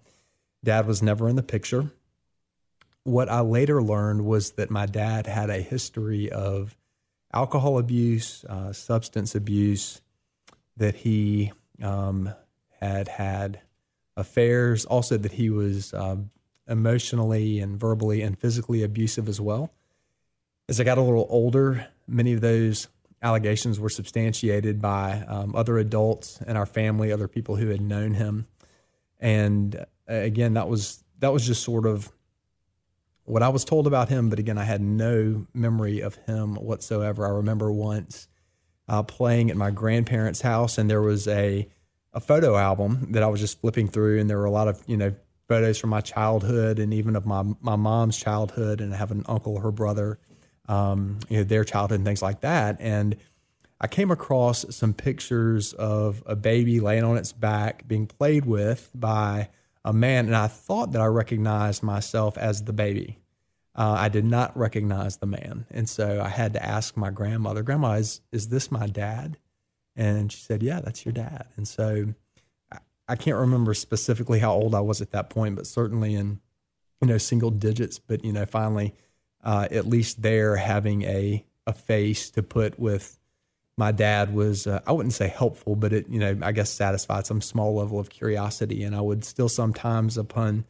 Dad 0.63 0.85
was 0.85 1.01
never 1.01 1.27
in 1.27 1.35
the 1.35 1.43
picture. 1.43 1.91
What 3.03 3.29
I 3.29 3.41
later 3.41 3.81
learned 3.81 4.25
was 4.25 4.51
that 4.51 4.69
my 4.69 4.85
dad 4.85 5.25
had 5.25 5.49
a 5.49 5.61
history 5.61 6.31
of 6.31 6.75
alcohol 7.33 7.77
abuse, 7.79 8.45
uh, 8.47 8.73
substance 8.73 9.33
abuse, 9.33 10.01
that 10.77 10.95
he 10.95 11.51
um, 11.81 12.33
had 12.79 13.07
had 13.07 13.61
affairs, 14.15 14.85
also 14.85 15.17
that 15.17 15.33
he 15.33 15.49
was 15.49 15.93
um, 15.93 16.29
emotionally 16.71 17.59
and 17.59 17.79
verbally 17.79 18.21
and 18.21 18.39
physically 18.39 18.81
abusive 18.81 19.27
as 19.27 19.39
well. 19.39 19.71
As 20.69 20.79
I 20.79 20.83
got 20.83 20.97
a 20.97 21.01
little 21.01 21.27
older, 21.29 21.87
many 22.07 22.33
of 22.33 22.41
those 22.41 22.87
allegations 23.21 23.79
were 23.79 23.89
substantiated 23.89 24.81
by 24.81 25.23
um, 25.27 25.55
other 25.55 25.77
adults 25.77 26.41
in 26.41 26.57
our 26.57 26.65
family, 26.65 27.11
other 27.11 27.27
people 27.27 27.57
who 27.57 27.67
had 27.67 27.81
known 27.81 28.13
him, 28.13 28.47
and 29.19 29.75
uh, 30.09 30.15
again, 30.15 30.53
that 30.55 30.67
was 30.67 31.03
that 31.19 31.31
was 31.31 31.45
just 31.45 31.63
sort 31.63 31.85
of 31.85 32.11
what 33.25 33.43
I 33.43 33.49
was 33.49 33.63
told 33.63 33.85
about 33.85 34.09
him. 34.09 34.29
But 34.29 34.39
again, 34.39 34.57
I 34.57 34.63
had 34.63 34.81
no 34.81 35.45
memory 35.53 35.99
of 35.99 36.15
him 36.15 36.55
whatsoever. 36.55 37.25
I 37.25 37.29
remember 37.29 37.71
once 37.71 38.27
uh, 38.87 39.03
playing 39.03 39.51
at 39.51 39.57
my 39.57 39.71
grandparents' 39.71 40.41
house, 40.41 40.77
and 40.77 40.89
there 40.89 41.01
was 41.01 41.27
a 41.27 41.67
a 42.13 42.19
photo 42.19 42.57
album 42.57 43.07
that 43.11 43.23
I 43.23 43.27
was 43.27 43.39
just 43.39 43.61
flipping 43.61 43.87
through, 43.87 44.19
and 44.19 44.29
there 44.29 44.37
were 44.37 44.45
a 44.45 44.51
lot 44.51 44.67
of 44.67 44.81
you 44.87 44.97
know 44.97 45.13
photos 45.51 45.77
from 45.77 45.89
my 45.89 45.99
childhood 45.99 46.79
and 46.79 46.93
even 46.93 47.17
of 47.17 47.25
my 47.25 47.43
my 47.59 47.75
mom's 47.75 48.15
childhood, 48.15 48.79
and 48.79 48.93
I 48.93 48.97
have 48.97 49.11
an 49.11 49.25
uncle, 49.27 49.59
her 49.59 49.71
brother, 49.71 50.17
um, 50.69 51.19
you 51.27 51.37
know, 51.37 51.43
their 51.43 51.65
childhood 51.65 51.99
and 51.99 52.05
things 52.05 52.21
like 52.21 52.39
that. 52.39 52.77
And 52.79 53.17
I 53.81 53.87
came 53.87 54.11
across 54.11 54.65
some 54.73 54.93
pictures 54.93 55.73
of 55.73 56.23
a 56.25 56.37
baby 56.37 56.79
laying 56.79 57.03
on 57.03 57.17
its 57.17 57.33
back 57.33 57.85
being 57.85 58.07
played 58.07 58.45
with 58.45 58.91
by 58.95 59.49
a 59.83 59.91
man, 59.91 60.27
and 60.27 60.37
I 60.37 60.47
thought 60.47 60.93
that 60.93 61.01
I 61.01 61.07
recognized 61.07 61.83
myself 61.83 62.37
as 62.37 62.63
the 62.63 62.71
baby. 62.71 63.17
Uh, 63.75 63.95
I 63.97 64.07
did 64.07 64.23
not 64.23 64.55
recognize 64.57 65.17
the 65.17 65.25
man, 65.25 65.65
and 65.69 65.89
so 65.89 66.21
I 66.23 66.29
had 66.29 66.53
to 66.53 66.65
ask 66.65 66.95
my 66.95 67.09
grandmother, 67.09 67.61
"Grandma, 67.61 67.95
is 67.95 68.21
is 68.31 68.47
this 68.47 68.71
my 68.71 68.87
dad?" 68.87 69.37
And 69.97 70.31
she 70.31 70.39
said, 70.39 70.63
"Yeah, 70.63 70.79
that's 70.79 71.05
your 71.05 71.11
dad." 71.13 71.47
And 71.57 71.67
so 71.67 72.13
I, 73.07 73.15
can't 73.15 73.37
remember 73.37 73.73
specifically 73.73 74.39
how 74.39 74.53
old 74.53 74.73
I 74.73 74.79
was 74.81 75.01
at 75.01 75.11
that 75.11 75.29
point, 75.29 75.55
but 75.55 75.67
certainly 75.67 76.15
in 76.15 76.39
you 77.01 77.07
know 77.07 77.17
single 77.17 77.51
digits. 77.51 77.99
But 77.99 78.23
you 78.23 78.31
know, 78.31 78.45
finally 78.45 78.95
uh, 79.43 79.67
at 79.71 79.87
least 79.87 80.21
there 80.21 80.55
having 80.55 81.03
a 81.03 81.45
a 81.67 81.73
face 81.73 82.31
to 82.31 82.41
put 82.41 82.79
with 82.79 83.19
my 83.77 83.91
dad 83.91 84.33
was 84.33 84.67
uh, 84.67 84.81
I 84.85 84.91
wouldn't 84.91 85.13
say 85.13 85.27
helpful, 85.27 85.75
but 85.75 85.93
it 85.93 86.09
you 86.09 86.19
know 86.19 86.37
I 86.41 86.51
guess 86.51 86.69
satisfied 86.69 87.25
some 87.25 87.41
small 87.41 87.75
level 87.75 87.99
of 87.99 88.09
curiosity, 88.09 88.83
and 88.83 88.95
I 88.95 89.01
would 89.01 89.23
still 89.23 89.49
sometimes 89.49 90.17
upon 90.17 90.65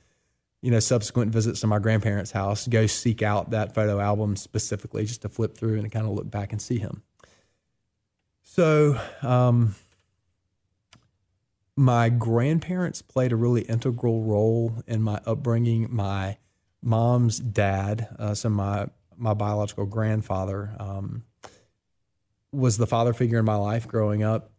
you 0.62 0.72
know 0.72 0.80
subsequent 0.80 1.32
visits 1.32 1.62
to 1.62 1.68
my 1.68 1.80
grandparents' 1.80 2.32
house 2.32 2.68
go 2.68 2.86
seek 2.88 3.22
out 3.22 3.52
that 3.52 3.74
photo 3.74 4.00
album 4.00 4.36
specifically 4.36 5.06
just 5.06 5.24
to 5.24 5.30
flip 5.30 5.58
through 5.58 5.80
and 5.80 5.92
kind 5.92 6.06
of 6.06 6.14
look 6.14 6.30
back 6.30 6.52
and 6.52 6.62
see 6.62 6.78
him. 6.78 7.04
So. 8.44 9.00
Um, 9.22 9.76
my 11.82 12.10
grandparents 12.10 13.02
played 13.02 13.32
a 13.32 13.36
really 13.36 13.64
integral 13.64 14.22
role 14.22 14.84
in 14.86 15.02
my 15.02 15.20
upbringing. 15.26 15.88
My 15.90 16.38
mom's 16.84 17.40
dad, 17.40 18.16
uh, 18.20 18.36
so 18.36 18.50
my 18.50 18.88
my 19.18 19.34
biological 19.34 19.88
grandfather, 19.88 20.76
um, 20.80 21.24
was 22.52 22.78
the 22.78 22.86
father 22.86 23.14
figure 23.14 23.40
in 23.40 23.46
my 23.46 23.56
life 23.56 23.88
growing 23.88 24.22
up. 24.22 24.52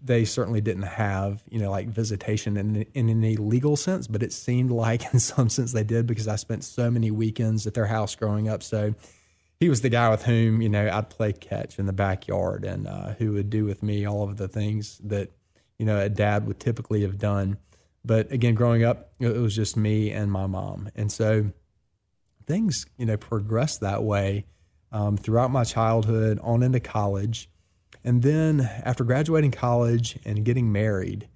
They 0.00 0.24
certainly 0.24 0.60
didn't 0.60 0.84
have, 0.84 1.42
you 1.48 1.58
know, 1.58 1.70
like 1.70 1.88
visitation 1.88 2.56
in, 2.56 2.86
in 2.94 3.08
any 3.08 3.36
legal 3.36 3.76
sense, 3.76 4.06
but 4.06 4.22
it 4.22 4.32
seemed 4.32 4.70
like 4.70 5.12
in 5.12 5.18
some 5.20 5.48
sense 5.48 5.72
they 5.72 5.84
did 5.84 6.06
because 6.06 6.28
I 6.28 6.36
spent 6.36 6.62
so 6.62 6.88
many 6.88 7.10
weekends 7.10 7.66
at 7.66 7.74
their 7.74 7.86
house 7.86 8.14
growing 8.14 8.48
up. 8.48 8.62
So 8.62 8.94
he 9.58 9.68
was 9.68 9.80
the 9.80 9.88
guy 9.88 10.08
with 10.08 10.24
whom, 10.24 10.62
you 10.62 10.68
know, 10.68 10.88
I'd 10.88 11.10
play 11.10 11.32
catch 11.32 11.80
in 11.80 11.86
the 11.86 11.92
backyard 11.92 12.64
and 12.64 12.86
uh, 12.86 13.14
who 13.14 13.32
would 13.32 13.50
do 13.50 13.64
with 13.64 13.82
me 13.82 14.06
all 14.06 14.22
of 14.22 14.36
the 14.36 14.48
things 14.48 14.98
that, 15.04 15.30
you 15.80 15.86
know, 15.86 15.98
a 15.98 16.10
dad 16.10 16.46
would 16.46 16.60
typically 16.60 17.00
have 17.00 17.16
done. 17.16 17.56
But 18.04 18.30
again, 18.30 18.54
growing 18.54 18.84
up, 18.84 19.14
it 19.18 19.34
was 19.34 19.56
just 19.56 19.78
me 19.78 20.10
and 20.10 20.30
my 20.30 20.46
mom. 20.46 20.90
And 20.94 21.10
so 21.10 21.52
things, 22.46 22.84
you 22.98 23.06
know, 23.06 23.16
progressed 23.16 23.80
that 23.80 24.02
way 24.02 24.44
um, 24.92 25.16
throughout 25.16 25.50
my 25.50 25.64
childhood, 25.64 26.38
on 26.42 26.62
into 26.62 26.80
college. 26.80 27.48
And 28.04 28.22
then 28.22 28.60
after 28.84 29.04
graduating 29.04 29.52
college 29.52 30.18
and 30.22 30.44
getting 30.44 30.70
married, 30.70 31.28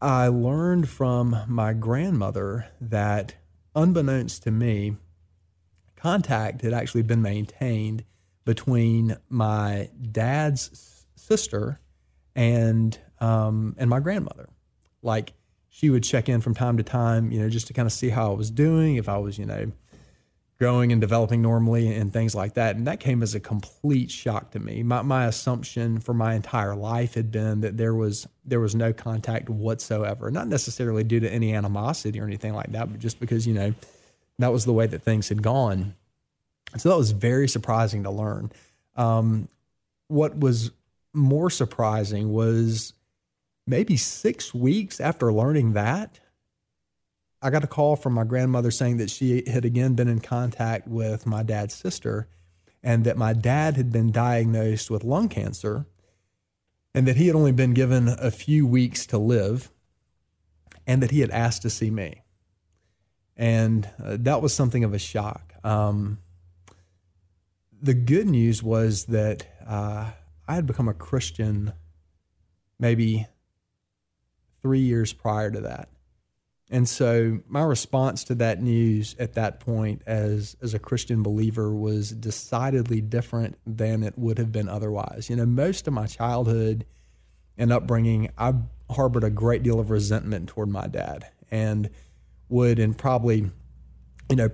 I 0.00 0.28
learned 0.28 0.88
from 0.88 1.36
my 1.46 1.74
grandmother 1.74 2.68
that, 2.80 3.34
unbeknownst 3.74 4.42
to 4.44 4.50
me, 4.50 4.96
contact 5.96 6.62
had 6.62 6.72
actually 6.72 7.02
been 7.02 7.20
maintained 7.20 8.04
between 8.46 9.18
my 9.28 9.90
dad's 10.00 11.04
sister 11.14 11.78
and 12.34 12.98
um, 13.24 13.74
and 13.78 13.88
my 13.88 14.00
grandmother. 14.00 14.48
Like 15.02 15.32
she 15.68 15.90
would 15.90 16.04
check 16.04 16.28
in 16.28 16.40
from 16.40 16.54
time 16.54 16.76
to 16.76 16.82
time, 16.82 17.30
you 17.30 17.40
know, 17.40 17.48
just 17.48 17.66
to 17.68 17.72
kind 17.72 17.86
of 17.86 17.92
see 17.92 18.10
how 18.10 18.32
I 18.32 18.34
was 18.34 18.50
doing, 18.50 18.96
if 18.96 19.08
I 19.08 19.18
was, 19.18 19.38
you 19.38 19.46
know, 19.46 19.72
growing 20.58 20.92
and 20.92 21.00
developing 21.00 21.42
normally 21.42 21.92
and 21.92 22.12
things 22.12 22.34
like 22.34 22.54
that. 22.54 22.76
And 22.76 22.86
that 22.86 23.00
came 23.00 23.22
as 23.22 23.34
a 23.34 23.40
complete 23.40 24.10
shock 24.10 24.52
to 24.52 24.60
me. 24.60 24.82
My, 24.82 25.02
my 25.02 25.26
assumption 25.26 25.98
for 25.98 26.14
my 26.14 26.34
entire 26.34 26.76
life 26.76 27.14
had 27.14 27.30
been 27.30 27.60
that 27.62 27.76
there 27.76 27.94
was 27.94 28.28
there 28.44 28.60
was 28.60 28.74
no 28.74 28.92
contact 28.92 29.48
whatsoever, 29.48 30.30
not 30.30 30.48
necessarily 30.48 31.02
due 31.02 31.20
to 31.20 31.30
any 31.30 31.54
animosity 31.54 32.20
or 32.20 32.24
anything 32.24 32.54
like 32.54 32.72
that, 32.72 32.90
but 32.90 33.00
just 33.00 33.18
because 33.20 33.46
you 33.46 33.54
know 33.54 33.74
that 34.38 34.52
was 34.52 34.64
the 34.64 34.72
way 34.72 34.86
that 34.86 35.02
things 35.02 35.28
had 35.28 35.42
gone. 35.42 35.94
So 36.76 36.88
that 36.88 36.96
was 36.96 37.12
very 37.12 37.48
surprising 37.48 38.02
to 38.02 38.10
learn. 38.10 38.52
Um, 38.96 39.48
what 40.08 40.38
was 40.38 40.70
more 41.14 41.48
surprising 41.48 42.32
was 42.32 42.92
maybe 43.66 43.96
six 43.96 44.52
weeks 44.54 45.00
after 45.00 45.32
learning 45.32 45.72
that, 45.72 46.20
I 47.40 47.50
got 47.50 47.64
a 47.64 47.68
call 47.68 47.96
from 47.96 48.14
my 48.14 48.24
grandmother 48.24 48.70
saying 48.70 48.96
that 48.98 49.10
she 49.10 49.42
had 49.46 49.64
again 49.64 49.94
been 49.94 50.08
in 50.08 50.20
contact 50.20 50.88
with 50.88 51.26
my 51.26 51.42
dad's 51.42 51.74
sister 51.74 52.28
and 52.82 53.04
that 53.04 53.18
my 53.18 53.32
dad 53.32 53.76
had 53.76 53.92
been 53.92 54.10
diagnosed 54.10 54.90
with 54.90 55.04
lung 55.04 55.28
cancer 55.28 55.86
and 56.94 57.06
that 57.06 57.16
he 57.16 57.26
had 57.26 57.36
only 57.36 57.52
been 57.52 57.74
given 57.74 58.08
a 58.08 58.30
few 58.30 58.66
weeks 58.66 59.06
to 59.06 59.18
live 59.18 59.70
and 60.86 61.02
that 61.02 61.10
he 61.10 61.20
had 61.20 61.30
asked 61.30 61.62
to 61.62 61.70
see 61.70 61.90
me. 61.90 62.22
And 63.36 63.88
uh, 64.02 64.16
that 64.20 64.40
was 64.40 64.54
something 64.54 64.84
of 64.84 64.94
a 64.94 64.98
shock. 64.98 65.54
Um, 65.64 66.18
the 67.82 67.94
good 67.94 68.26
news 68.26 68.62
was 68.62 69.06
that 69.06 69.46
uh, 69.66 70.12
I 70.46 70.54
had 70.54 70.66
become 70.66 70.88
a 70.88 70.94
Christian 70.94 71.72
maybe 72.78 73.26
three 74.64 74.80
years 74.80 75.12
prior 75.12 75.50
to 75.50 75.60
that. 75.60 75.90
And 76.70 76.88
so 76.88 77.40
my 77.46 77.62
response 77.62 78.24
to 78.24 78.34
that 78.36 78.62
news 78.62 79.14
at 79.18 79.34
that 79.34 79.60
point 79.60 80.00
as 80.06 80.56
as 80.62 80.72
a 80.72 80.78
Christian 80.78 81.22
believer 81.22 81.74
was 81.74 82.10
decidedly 82.10 83.02
different 83.02 83.58
than 83.66 84.02
it 84.02 84.18
would 84.18 84.38
have 84.38 84.50
been 84.50 84.70
otherwise. 84.70 85.28
You 85.28 85.36
know, 85.36 85.44
most 85.44 85.86
of 85.86 85.92
my 85.92 86.06
childhood 86.06 86.86
and 87.58 87.70
upbringing, 87.70 88.30
I 88.38 88.54
harbored 88.90 89.24
a 89.24 89.30
great 89.30 89.62
deal 89.62 89.78
of 89.78 89.90
resentment 89.90 90.48
toward 90.48 90.70
my 90.70 90.86
dad 90.86 91.26
and 91.50 91.90
would 92.48 92.78
in 92.78 92.94
probably, 92.94 93.50
you 94.30 94.36
know, 94.36 94.48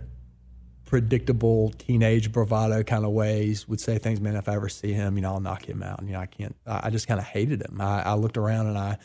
predictable 0.87 1.71
teenage 1.79 2.33
bravado 2.33 2.83
kind 2.83 3.05
of 3.05 3.13
ways 3.13 3.69
would 3.69 3.81
say 3.81 3.99
things, 3.99 4.21
man, 4.21 4.35
if 4.35 4.49
I 4.49 4.57
ever 4.57 4.69
see 4.69 4.93
him, 4.93 5.15
you 5.17 5.23
know, 5.23 5.35
I'll 5.35 5.41
knock 5.41 5.69
him 5.69 5.85
out. 5.85 6.01
And, 6.01 6.09
you 6.09 6.15
know, 6.15 6.21
I 6.21 6.27
can't, 6.27 6.57
I 6.67 6.91
just 6.91 7.07
kind 7.07 7.21
of 7.21 7.27
hated 7.27 7.63
him. 7.63 7.81
I, 7.81 8.03
I 8.03 8.15
looked 8.15 8.37
around 8.37 8.67
and 8.67 8.77
I, 8.77 8.99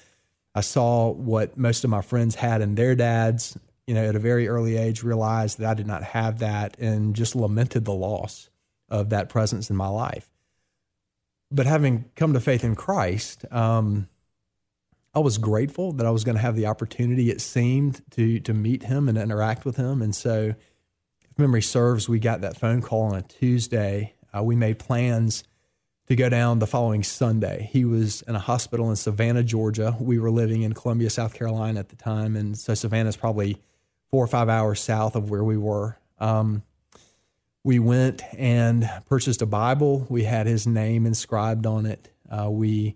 I 0.56 0.62
saw 0.62 1.12
what 1.12 1.58
most 1.58 1.84
of 1.84 1.90
my 1.90 2.02
friends 2.02 2.36
had 2.36 2.62
in 2.62 2.76
their 2.76 2.96
dads, 2.96 3.58
you 3.86 3.94
know, 3.94 4.06
at 4.06 4.16
a 4.16 4.20
very 4.20 4.48
early 4.48 4.78
age, 4.78 5.04
realized 5.04 5.60
that 5.60 5.70
I 5.70 5.74
did 5.74 5.86
not 5.86 6.02
have 6.04 6.40
that 6.40 6.80
and 6.80 7.14
just 7.14 7.36
lamented 7.36 7.84
the 7.84 7.94
loss 7.94 8.50
of 8.90 9.10
that 9.10 9.28
presence 9.28 9.70
in 9.70 9.76
my 9.76 9.90
life. 9.90 10.30
But 11.52 11.66
having 11.66 12.06
come 12.16 12.34
to 12.34 12.40
faith 12.40 12.64
in 12.64 12.76
Christ, 12.76 13.44
um, 13.52 14.08
I 15.14 15.20
was 15.20 15.38
grateful 15.38 15.92
that 15.94 16.06
I 16.06 16.10
was 16.10 16.24
going 16.24 16.36
to 16.36 16.42
have 16.42 16.56
the 16.56 16.68
opportunity, 16.68 17.30
it 17.30 17.42
seemed, 17.42 18.02
to 18.12 18.40
to 18.40 18.54
meet 18.54 18.84
him 18.84 19.08
and 19.10 19.18
interact 19.18 19.66
with 19.66 19.76
him. 19.76 20.02
And 20.02 20.16
so, 20.16 20.56
if 21.30 21.40
memory 21.40 21.62
serves, 21.62 22.10
we 22.10 22.20
got 22.20 22.42
that 22.42 22.58
phone 22.58 22.82
call 22.82 23.04
on 23.04 23.16
a 23.16 23.22
Tuesday. 23.22 24.16
Uh, 24.36 24.44
we 24.44 24.56
made 24.56 24.80
plans 24.80 25.44
to 26.08 26.16
go 26.16 26.30
down 26.30 26.60
the 26.60 26.68
following 26.68 27.04
Sunday. 27.04 27.70
He 27.72 27.84
was 27.84 28.22
in 28.24 28.36
a 28.36 28.40
hospital 28.40 28.90
in 28.90 28.96
Savannah, 28.96 29.44
Georgia. 29.44 29.96
We 30.00 30.20
were 30.20 30.32
living 30.32 30.62
in 30.62 30.74
Columbia, 30.74 31.10
South 31.10 31.34
Carolina 31.34 31.80
at 31.80 31.90
the 31.90 31.96
time, 31.96 32.36
and 32.36 32.58
so 32.58 32.74
Savannah 32.74 33.10
is 33.10 33.18
probably 33.18 33.58
four 34.12 34.24
or 34.24 34.28
five 34.28 34.50
hours 34.50 34.80
south 34.80 35.16
of 35.16 35.30
where 35.30 35.44
we 35.44 35.58
were. 35.58 35.98
Um, 36.20 36.64
we 37.64 37.80
went 37.80 38.22
and 38.38 38.88
purchased 39.08 39.42
a 39.42 39.48
Bible. 39.48 40.06
We 40.08 40.26
had 40.26 40.46
his 40.46 40.68
name 40.68 41.08
inscribed 41.08 41.66
on 41.66 41.88
it. 41.88 42.10
Uh, 42.30 42.50
we 42.52 42.96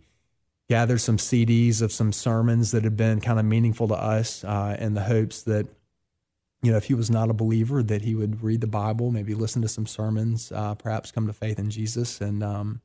gathered 0.69 1.01
some 1.01 1.17
CDs 1.17 1.81
of 1.81 1.91
some 1.91 2.13
sermons 2.13 2.71
that 2.71 2.83
had 2.83 2.95
been 2.95 3.19
kind 3.19 3.39
of 3.39 3.45
meaningful 3.45 3.87
to 3.87 3.95
us 3.95 4.43
uh, 4.43 4.77
in 4.79 4.93
the 4.93 5.01
hopes 5.01 5.41
that, 5.41 5.67
you 6.61 6.71
know, 6.71 6.77
if 6.77 6.85
he 6.85 6.93
was 6.93 7.09
not 7.09 7.31
a 7.31 7.33
believer, 7.33 7.81
that 7.81 8.03
he 8.03 8.13
would 8.13 8.43
read 8.43 8.61
the 8.61 8.67
Bible, 8.67 9.09
maybe 9.09 9.33
listen 9.33 9.63
to 9.63 9.67
some 9.67 9.87
sermons, 9.87 10.51
uh, 10.51 10.75
perhaps 10.75 11.11
come 11.11 11.25
to 11.25 11.33
faith 11.33 11.57
in 11.57 11.71
Jesus, 11.71 12.21
and 12.21 12.43
um, 12.43 12.81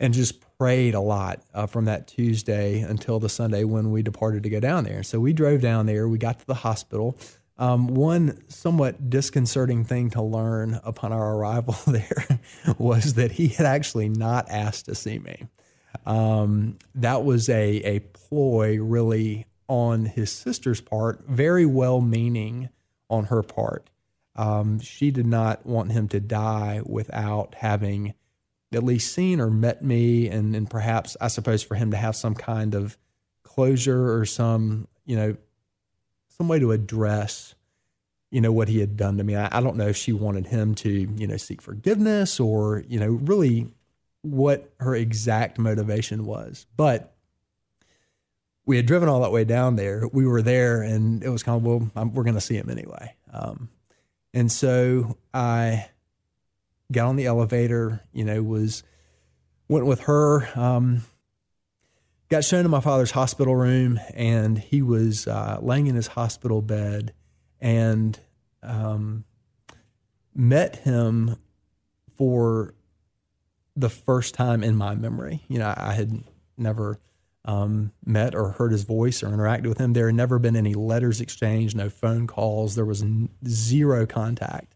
and 0.00 0.14
just 0.14 0.40
prayed 0.58 0.94
a 0.94 1.00
lot 1.00 1.42
uh, 1.54 1.66
from 1.66 1.84
that 1.84 2.08
Tuesday 2.08 2.80
until 2.80 3.20
the 3.20 3.28
Sunday 3.28 3.64
when 3.64 3.92
we 3.92 4.02
departed 4.02 4.42
to 4.42 4.50
go 4.50 4.58
down 4.58 4.84
there. 4.84 5.02
So 5.02 5.20
we 5.20 5.34
drove 5.34 5.60
down 5.60 5.86
there. 5.86 6.08
We 6.08 6.18
got 6.18 6.40
to 6.40 6.46
the 6.46 6.54
hospital. 6.54 7.18
Um, 7.58 7.88
one 7.88 8.42
somewhat 8.48 9.10
disconcerting 9.10 9.84
thing 9.84 10.08
to 10.10 10.22
learn 10.22 10.80
upon 10.82 11.12
our 11.12 11.36
arrival 11.36 11.76
there 11.86 12.40
was 12.78 13.14
that 13.14 13.32
he 13.32 13.48
had 13.48 13.66
actually 13.66 14.08
not 14.08 14.50
asked 14.50 14.86
to 14.86 14.94
see 14.94 15.18
me. 15.18 15.46
Um, 16.06 16.78
that 16.94 17.22
was 17.22 17.50
a, 17.50 17.76
a 17.82 17.98
ploy, 17.98 18.78
really, 18.80 19.46
on 19.68 20.06
his 20.06 20.32
sister's 20.32 20.80
part, 20.80 21.22
very 21.28 21.66
well 21.66 22.00
meaning 22.00 22.70
on 23.10 23.26
her 23.26 23.42
part. 23.42 23.90
Um, 24.36 24.80
she 24.80 25.10
did 25.10 25.26
not 25.26 25.66
want 25.66 25.92
him 25.92 26.08
to 26.08 26.20
die 26.20 26.80
without 26.86 27.56
having 27.56 28.14
at 28.72 28.84
least 28.84 29.12
seen 29.12 29.40
or 29.40 29.50
met 29.50 29.84
me, 29.84 30.28
and, 30.28 30.54
and 30.54 30.68
perhaps, 30.68 31.16
I 31.20 31.28
suppose, 31.28 31.62
for 31.62 31.74
him 31.74 31.90
to 31.90 31.96
have 31.96 32.16
some 32.16 32.34
kind 32.34 32.74
of 32.74 32.96
closure 33.42 34.16
or 34.16 34.24
some, 34.24 34.86
you 35.04 35.16
know, 35.16 35.36
some 36.28 36.48
way 36.48 36.58
to 36.58 36.72
address 36.72 37.54
you 38.30 38.40
know 38.40 38.52
what 38.52 38.68
he 38.68 38.78
had 38.78 38.96
done 38.96 39.16
to 39.18 39.24
me. 39.24 39.36
I, 39.36 39.48
I, 39.50 39.60
don't 39.60 39.76
know 39.76 39.88
if 39.88 39.96
she 39.96 40.12
wanted 40.12 40.46
him 40.46 40.74
to, 40.76 40.90
you 40.90 41.26
know, 41.26 41.36
seek 41.36 41.60
forgiveness 41.60 42.38
or, 42.38 42.84
you 42.88 43.00
know, 43.00 43.08
really 43.08 43.68
what 44.22 44.72
her 44.78 44.94
exact 44.94 45.58
motivation 45.58 46.24
was. 46.24 46.66
But 46.76 47.14
we 48.66 48.76
had 48.76 48.86
driven 48.86 49.08
all 49.08 49.20
that 49.22 49.32
way 49.32 49.44
down 49.44 49.76
there. 49.76 50.06
We 50.12 50.26
were 50.26 50.42
there, 50.42 50.82
and 50.82 51.24
it 51.24 51.28
was 51.28 51.42
kind 51.42 51.56
of 51.56 51.64
well, 51.64 51.90
I'm, 51.96 52.12
we're 52.12 52.22
going 52.22 52.34
to 52.34 52.40
see 52.40 52.56
him 52.56 52.70
anyway. 52.70 53.14
Um, 53.32 53.68
and 54.32 54.50
so 54.50 55.16
I 55.34 55.88
got 56.90 57.08
on 57.08 57.16
the 57.16 57.26
elevator. 57.26 58.02
You 58.12 58.24
know, 58.24 58.42
was 58.42 58.82
went 59.68 59.86
with 59.86 60.00
her. 60.00 60.48
Um, 60.58 61.02
got 62.28 62.44
shown 62.44 62.62
to 62.62 62.68
my 62.68 62.80
father's 62.80 63.10
hospital 63.10 63.56
room, 63.56 63.98
and 64.14 64.58
he 64.58 64.82
was 64.82 65.26
uh, 65.26 65.58
laying 65.60 65.86
in 65.86 65.96
his 65.96 66.08
hospital 66.08 66.62
bed 66.62 67.12
and 67.60 68.18
um, 68.62 69.24
met 70.34 70.76
him 70.76 71.36
for 72.16 72.74
the 73.76 73.88
first 73.88 74.34
time 74.34 74.62
in 74.62 74.76
my 74.76 74.94
memory. 74.94 75.42
You 75.48 75.58
know, 75.58 75.74
I 75.76 75.94
had 75.94 76.22
never 76.56 77.00
um, 77.44 77.92
met 78.04 78.34
or 78.34 78.50
heard 78.50 78.72
his 78.72 78.84
voice 78.84 79.22
or 79.22 79.28
interacted 79.28 79.66
with 79.66 79.78
him. 79.78 79.92
There 79.92 80.06
had 80.06 80.14
never 80.14 80.38
been 80.38 80.56
any 80.56 80.74
letters 80.74 81.20
exchanged, 81.20 81.76
no 81.76 81.88
phone 81.88 82.26
calls. 82.26 82.74
There 82.74 82.84
was 82.84 83.02
n- 83.02 83.30
zero 83.46 84.06
contact 84.06 84.74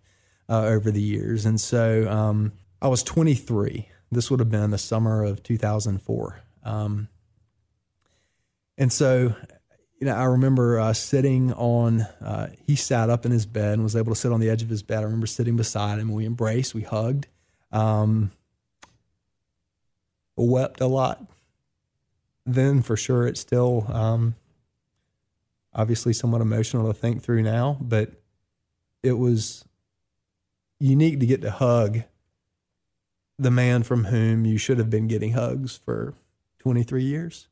uh, 0.49 0.63
over 0.63 0.91
the 0.91 1.01
years. 1.01 1.47
And 1.47 1.61
so 1.61 2.09
um, 2.11 2.53
I 2.81 2.89
was 2.89 3.03
23. 3.03 3.89
This 4.11 4.31
would 4.31 4.41
have 4.41 4.51
been 4.51 4.71
the 4.71 4.79
summer 4.79 5.25
of 5.25 5.43
2004. 5.43 6.41
Um, 6.65 7.09
and 8.77 8.93
so 8.93 9.35
you 10.05 10.11
know, 10.11 10.17
I 10.17 10.25
remember 10.25 10.79
uh, 10.79 10.93
sitting 10.93 11.53
on, 11.55 12.03
uh, 12.03 12.49
he 12.67 12.77
sat 12.77 13.11
up 13.11 13.25
in 13.25 13.33
his 13.33 13.47
bed 13.47 13.75
and 13.75 13.83
was 13.83 13.97
able 13.97 14.13
to 14.13 14.21
sit 14.21 14.33
on 14.33 14.41
the 14.41 14.51
edge 14.51 14.63
of 14.63 14.69
his 14.69 14.83
bed. 14.83 14.99
I 14.99 15.05
remember 15.05 15.27
sitting 15.27 15.57
beside 15.57 15.99
him. 15.99 16.13
We 16.13 16.27
embraced, 16.27 16.75
we 16.75 16.83
hugged, 16.83 17.27
um, 17.73 18.31
wept 20.37 20.81
a 20.83 20.87
lot. 20.87 21.25
Then, 22.45 22.83
for 22.83 22.99
sure, 22.99 23.27
it's 23.27 23.41
still 23.41 23.87
um, 23.91 24.35
obviously 25.73 26.13
somewhat 26.13 26.43
emotional 26.43 26.93
to 26.93 26.99
think 26.99 27.23
through 27.23 27.43
now, 27.43 27.79
but 27.81 28.11
it 29.03 29.15
was 29.15 29.65
unique 30.81 31.21
to 31.21 31.27
get 31.27 31.43
to 31.43 31.51
hug 31.51 32.03
the 33.39 33.51
man 33.51 33.83
from 33.83 34.05
whom 34.05 34.45
you 34.45 34.59
should 34.59 34.79
have 34.79 34.91
been 34.91 35.09
getting 35.09 35.33
hugs 35.33 35.77
for 35.77 36.15
23 36.61 37.03
years. 37.03 37.49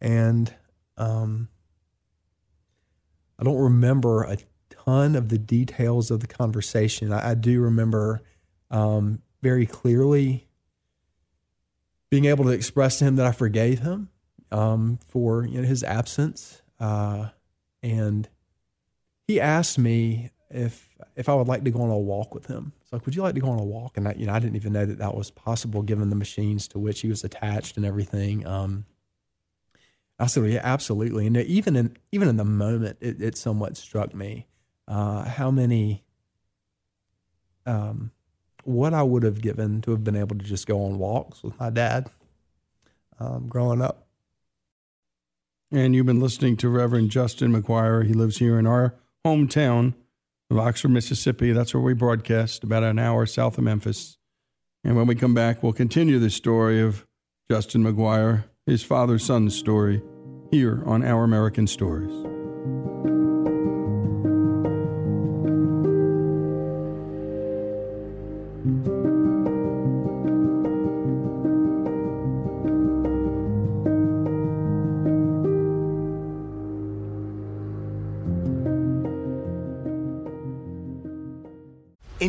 And 0.00 0.54
um, 0.96 1.48
I 3.38 3.44
don't 3.44 3.58
remember 3.58 4.24
a 4.24 4.38
ton 4.68 5.16
of 5.16 5.28
the 5.28 5.38
details 5.38 6.10
of 6.10 6.20
the 6.20 6.26
conversation. 6.26 7.12
I, 7.12 7.30
I 7.30 7.34
do 7.34 7.60
remember 7.60 8.20
um, 8.70 9.22
very 9.42 9.66
clearly 9.66 10.48
being 12.10 12.26
able 12.26 12.44
to 12.44 12.50
express 12.50 12.98
to 12.98 13.04
him 13.04 13.16
that 13.16 13.26
I 13.26 13.32
forgave 13.32 13.78
him 13.78 14.10
um, 14.50 14.98
for 15.08 15.46
you 15.46 15.60
know, 15.60 15.66
his 15.66 15.82
absence, 15.82 16.62
uh, 16.78 17.28
and 17.82 18.28
he 19.26 19.40
asked 19.40 19.78
me 19.78 20.30
if 20.50 20.91
if 21.16 21.28
I 21.28 21.34
would 21.34 21.48
like 21.48 21.64
to 21.64 21.70
go 21.70 21.82
on 21.82 21.90
a 21.90 21.98
walk 21.98 22.34
with 22.34 22.46
him. 22.46 22.72
It's 22.82 22.92
like, 22.92 23.04
would 23.06 23.14
you 23.14 23.22
like 23.22 23.34
to 23.34 23.40
go 23.40 23.50
on 23.50 23.58
a 23.58 23.64
walk? 23.64 23.96
And 23.96 24.08
I, 24.08 24.14
you 24.14 24.26
know, 24.26 24.32
I 24.32 24.38
didn't 24.38 24.56
even 24.56 24.72
know 24.72 24.86
that 24.86 24.98
that 24.98 25.14
was 25.14 25.30
possible 25.30 25.82
given 25.82 26.10
the 26.10 26.16
machines 26.16 26.68
to 26.68 26.78
which 26.78 27.00
he 27.00 27.08
was 27.08 27.24
attached 27.24 27.76
and 27.76 27.86
everything. 27.86 28.46
Um, 28.46 28.84
I 30.18 30.26
said, 30.26 30.50
yeah, 30.50 30.60
absolutely. 30.62 31.26
And 31.26 31.36
even 31.36 31.76
in 31.76 31.96
even 32.12 32.28
in 32.28 32.36
the 32.36 32.44
moment, 32.44 32.98
it, 33.00 33.20
it 33.20 33.36
somewhat 33.36 33.76
struck 33.76 34.14
me 34.14 34.46
uh, 34.86 35.24
how 35.24 35.50
many, 35.50 36.04
um, 37.66 38.12
what 38.64 38.94
I 38.94 39.02
would 39.02 39.22
have 39.24 39.40
given 39.40 39.80
to 39.82 39.90
have 39.90 40.04
been 40.04 40.16
able 40.16 40.36
to 40.36 40.44
just 40.44 40.66
go 40.66 40.84
on 40.84 40.98
walks 40.98 41.42
with 41.42 41.58
my 41.58 41.70
dad 41.70 42.08
um, 43.18 43.48
growing 43.48 43.82
up. 43.82 44.06
And 45.72 45.94
you've 45.94 46.06
been 46.06 46.20
listening 46.20 46.56
to 46.58 46.68
Reverend 46.68 47.10
Justin 47.10 47.52
McGuire. 47.52 48.06
He 48.06 48.12
lives 48.12 48.36
here 48.38 48.58
in 48.58 48.66
our 48.66 48.94
hometown 49.24 49.94
of 50.52 50.58
Oxford, 50.58 50.90
Mississippi. 50.90 51.52
That's 51.52 51.72
where 51.72 51.82
we 51.82 51.94
broadcast, 51.94 52.62
about 52.62 52.82
an 52.82 52.98
hour 52.98 53.24
south 53.24 53.56
of 53.56 53.64
Memphis. 53.64 54.18
And 54.84 54.96
when 54.96 55.06
we 55.06 55.14
come 55.14 55.32
back, 55.32 55.62
we'll 55.62 55.72
continue 55.72 56.18
the 56.18 56.30
story 56.30 56.80
of 56.80 57.06
Justin 57.50 57.82
McGuire, 57.82 58.44
his 58.66 58.82
father 58.82 59.18
son 59.18 59.48
story 59.48 60.02
here 60.50 60.82
on 60.84 61.02
Our 61.02 61.24
American 61.24 61.66
Stories. 61.66 62.31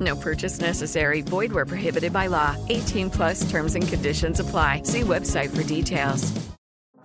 No 0.00 0.16
purchase 0.16 0.60
necessary. 0.60 1.20
Void 1.20 1.52
where 1.52 1.66
prohibited 1.66 2.12
by 2.12 2.28
law. 2.28 2.56
18 2.70 3.10
plus 3.10 3.48
terms 3.50 3.74
and 3.74 3.86
conditions 3.86 4.40
apply. 4.40 4.82
See 4.84 5.02
website 5.02 5.54
for 5.54 5.62
details. 5.62 6.32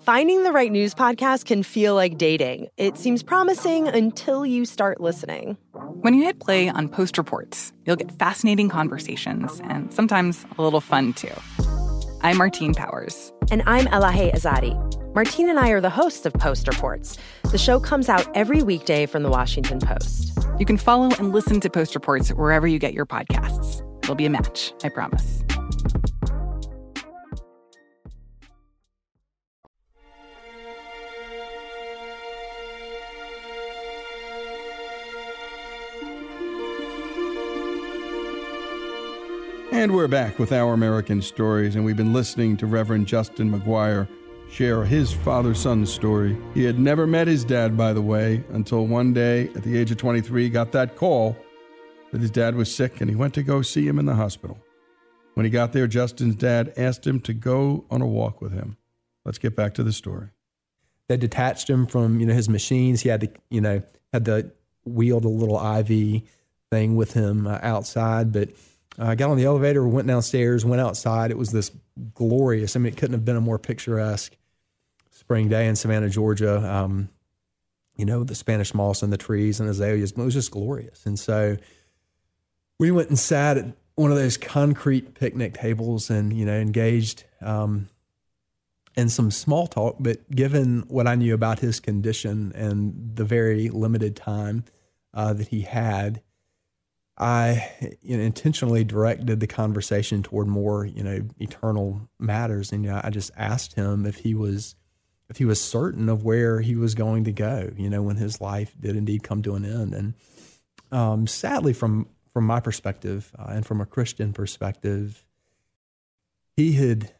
Finding 0.01 0.43
the 0.43 0.51
right 0.51 0.71
news 0.71 0.95
podcast 0.95 1.45
can 1.45 1.61
feel 1.61 1.93
like 1.93 2.17
dating. 2.17 2.67
It 2.77 2.97
seems 2.97 3.21
promising 3.21 3.87
until 3.87 4.43
you 4.43 4.65
start 4.65 4.99
listening. 4.99 5.55
When 6.01 6.15
you 6.15 6.23
hit 6.23 6.39
play 6.39 6.67
on 6.67 6.89
Post 6.89 7.17
Reports, 7.19 7.73
you'll 7.85 7.95
get 7.95 8.17
fascinating 8.17 8.69
conversations 8.69 9.61
and 9.65 9.93
sometimes 9.93 10.45
a 10.57 10.63
little 10.63 10.81
fun 10.81 11.13
too. 11.13 11.33
I'm 12.21 12.37
Martine 12.37 12.73
Powers. 12.73 13.31
And 13.51 13.61
I'm 13.67 13.85
Elahe 13.85 14.33
Azadi. 14.33 14.73
Martine 15.15 15.49
and 15.49 15.57
I 15.57 15.69
are 15.69 15.81
the 15.81 15.89
hosts 15.89 16.27
of 16.27 16.33
Post 16.33 16.67
Reports. 16.67 17.17
The 17.51 17.57
show 17.57 17.79
comes 17.79 18.09
out 18.09 18.27
every 18.35 18.61
weekday 18.61 19.07
from 19.07 19.23
the 19.23 19.29
Washington 19.29 19.79
Post. 19.79 20.37
You 20.59 20.67
can 20.67 20.77
follow 20.77 21.09
and 21.17 21.31
listen 21.31 21.59
to 21.61 21.69
Post 21.69 21.95
Reports 21.95 22.29
wherever 22.29 22.67
you 22.67 22.77
get 22.77 22.93
your 22.93 23.07
podcasts. 23.07 23.81
It'll 24.03 24.13
be 24.13 24.27
a 24.27 24.29
match, 24.29 24.71
I 24.83 24.89
promise. 24.89 25.43
And 39.71 39.95
we're 39.95 40.07
back 40.07 40.37
with 40.37 40.51
Our 40.51 40.73
American 40.73 41.21
Stories, 41.23 41.75
and 41.75 41.83
we've 41.83 41.97
been 41.97 42.13
listening 42.13 42.57
to 42.57 42.67
Reverend 42.67 43.07
Justin 43.07 43.49
McGuire 43.49 44.07
share 44.49 44.83
his 44.83 45.13
father 45.13 45.53
son 45.53 45.85
story. 45.85 46.37
He 46.53 46.63
had 46.63 46.79
never 46.79 47.05
met 47.05 47.27
his 47.27 47.45
dad, 47.45 47.77
by 47.77 47.93
the 47.93 48.01
way, 48.01 48.43
until 48.49 48.85
one 48.87 49.13
day 49.13 49.49
at 49.55 49.63
the 49.63 49.77
age 49.77 49.91
of 49.91 49.97
23 49.97 50.43
he 50.43 50.49
got 50.49 50.71
that 50.71 50.95
call 50.95 51.37
that 52.11 52.21
his 52.21 52.31
dad 52.31 52.55
was 52.55 52.73
sick 52.73 53.01
and 53.01 53.09
he 53.09 53.15
went 53.15 53.33
to 53.35 53.43
go 53.43 53.61
see 53.61 53.87
him 53.87 53.99
in 53.99 54.05
the 54.05 54.15
hospital. 54.15 54.59
When 55.35 55.45
he 55.45 55.49
got 55.49 55.73
there, 55.73 55.87
Justin's 55.87 56.35
dad 56.35 56.73
asked 56.75 57.05
him 57.05 57.19
to 57.21 57.33
go 57.33 57.85
on 57.89 58.01
a 58.01 58.07
walk 58.07 58.41
with 58.41 58.51
him. 58.51 58.77
Let's 59.23 59.37
get 59.37 59.55
back 59.55 59.75
to 59.75 59.83
the 59.83 59.93
story. 59.93 60.29
They 61.07 61.17
detached 61.17 61.69
him 61.69 61.85
from, 61.85 62.19
you 62.19 62.25
know, 62.25 62.33
his 62.33 62.49
machines. 62.49 63.01
He 63.01 63.09
had 63.09 63.21
to, 63.21 63.31
you 63.49 63.61
know, 63.61 63.81
had 64.11 64.25
to 64.25 64.51
wield 64.85 65.25
a 65.25 65.29
little 65.29 65.57
IV 65.57 66.23
thing 66.71 66.95
with 66.95 67.13
him 67.13 67.47
uh, 67.47 67.59
outside, 67.61 68.31
but 68.31 68.49
I 68.97 69.13
uh, 69.13 69.15
got 69.15 69.29
on 69.29 69.37
the 69.37 69.45
elevator, 69.45 69.87
went 69.87 70.07
downstairs, 70.07 70.65
went 70.65 70.81
outside. 70.81 71.31
It 71.31 71.37
was 71.37 71.51
this 71.51 71.71
glorious. 72.13 72.75
I 72.75 72.79
mean, 72.79 72.91
it 72.91 72.97
couldn't 72.97 73.13
have 73.13 73.23
been 73.23 73.37
a 73.37 73.41
more 73.41 73.57
picturesque 73.57 74.35
spring 75.29 75.47
day 75.47 75.67
in 75.67 75.75
Savannah, 75.75 76.09
Georgia. 76.09 76.57
Um, 76.67 77.07
you 77.95 78.03
know, 78.03 78.23
the 78.23 78.33
Spanish 78.33 78.73
moss 78.73 79.03
and 79.03 79.13
the 79.13 79.17
trees 79.17 79.59
and 79.59 79.69
azaleas. 79.69 80.13
It 80.13 80.17
was 80.17 80.33
just 80.33 80.49
glorious. 80.49 81.05
And 81.05 81.19
so 81.19 81.55
we 82.79 82.89
went 82.89 83.09
and 83.09 83.19
sat 83.19 83.55
at 83.55 83.65
one 83.93 84.09
of 84.09 84.17
those 84.17 84.37
concrete 84.37 85.13
picnic 85.13 85.53
tables 85.53 86.09
and, 86.09 86.33
you 86.33 86.45
know, 86.47 86.55
engaged 86.55 87.25
um, 87.41 87.89
in 88.95 89.07
some 89.07 89.29
small 89.29 89.67
talk. 89.67 89.97
But 89.99 90.31
given 90.31 90.85
what 90.87 91.05
I 91.05 91.13
knew 91.13 91.35
about 91.35 91.59
his 91.59 91.79
condition 91.79 92.51
and 92.55 93.11
the 93.13 93.23
very 93.23 93.69
limited 93.69 94.15
time 94.15 94.63
uh, 95.13 95.33
that 95.33 95.49
he 95.49 95.61
had, 95.61 96.23
I 97.19 97.69
you 98.01 98.17
know, 98.17 98.23
intentionally 98.23 98.83
directed 98.83 99.41
the 99.41 99.47
conversation 99.47 100.23
toward 100.23 100.47
more, 100.47 100.85
you 100.85 101.03
know, 101.03 101.21
eternal 101.37 102.09
matters. 102.17 102.71
And 102.71 102.83
you 102.83 102.89
know, 102.89 103.01
I 103.03 103.11
just 103.11 103.29
asked 103.37 103.75
him 103.75 104.07
if 104.07 104.15
he 104.15 104.33
was 104.33 104.73
if 105.29 105.37
he 105.37 105.45
was 105.45 105.61
certain 105.61 106.09
of 106.09 106.23
where 106.23 106.61
he 106.61 106.75
was 106.75 106.95
going 106.95 107.23
to 107.25 107.31
go, 107.31 107.71
you 107.77 107.89
know, 107.89 108.01
when 108.01 108.15
his 108.15 108.41
life 108.41 108.73
did 108.79 108.95
indeed 108.95 109.23
come 109.23 109.41
to 109.43 109.55
an 109.55 109.63
end. 109.63 109.93
And 109.93 110.13
um, 110.91 111.27
sadly, 111.27 111.73
from 111.73 112.07
from 112.33 112.45
my 112.45 112.59
perspective 112.59 113.31
uh, 113.37 113.47
and 113.49 113.65
from 113.65 113.81
a 113.81 113.85
Christian 113.85 114.33
perspective, 114.33 115.25
he 116.55 116.73
had 116.73 117.11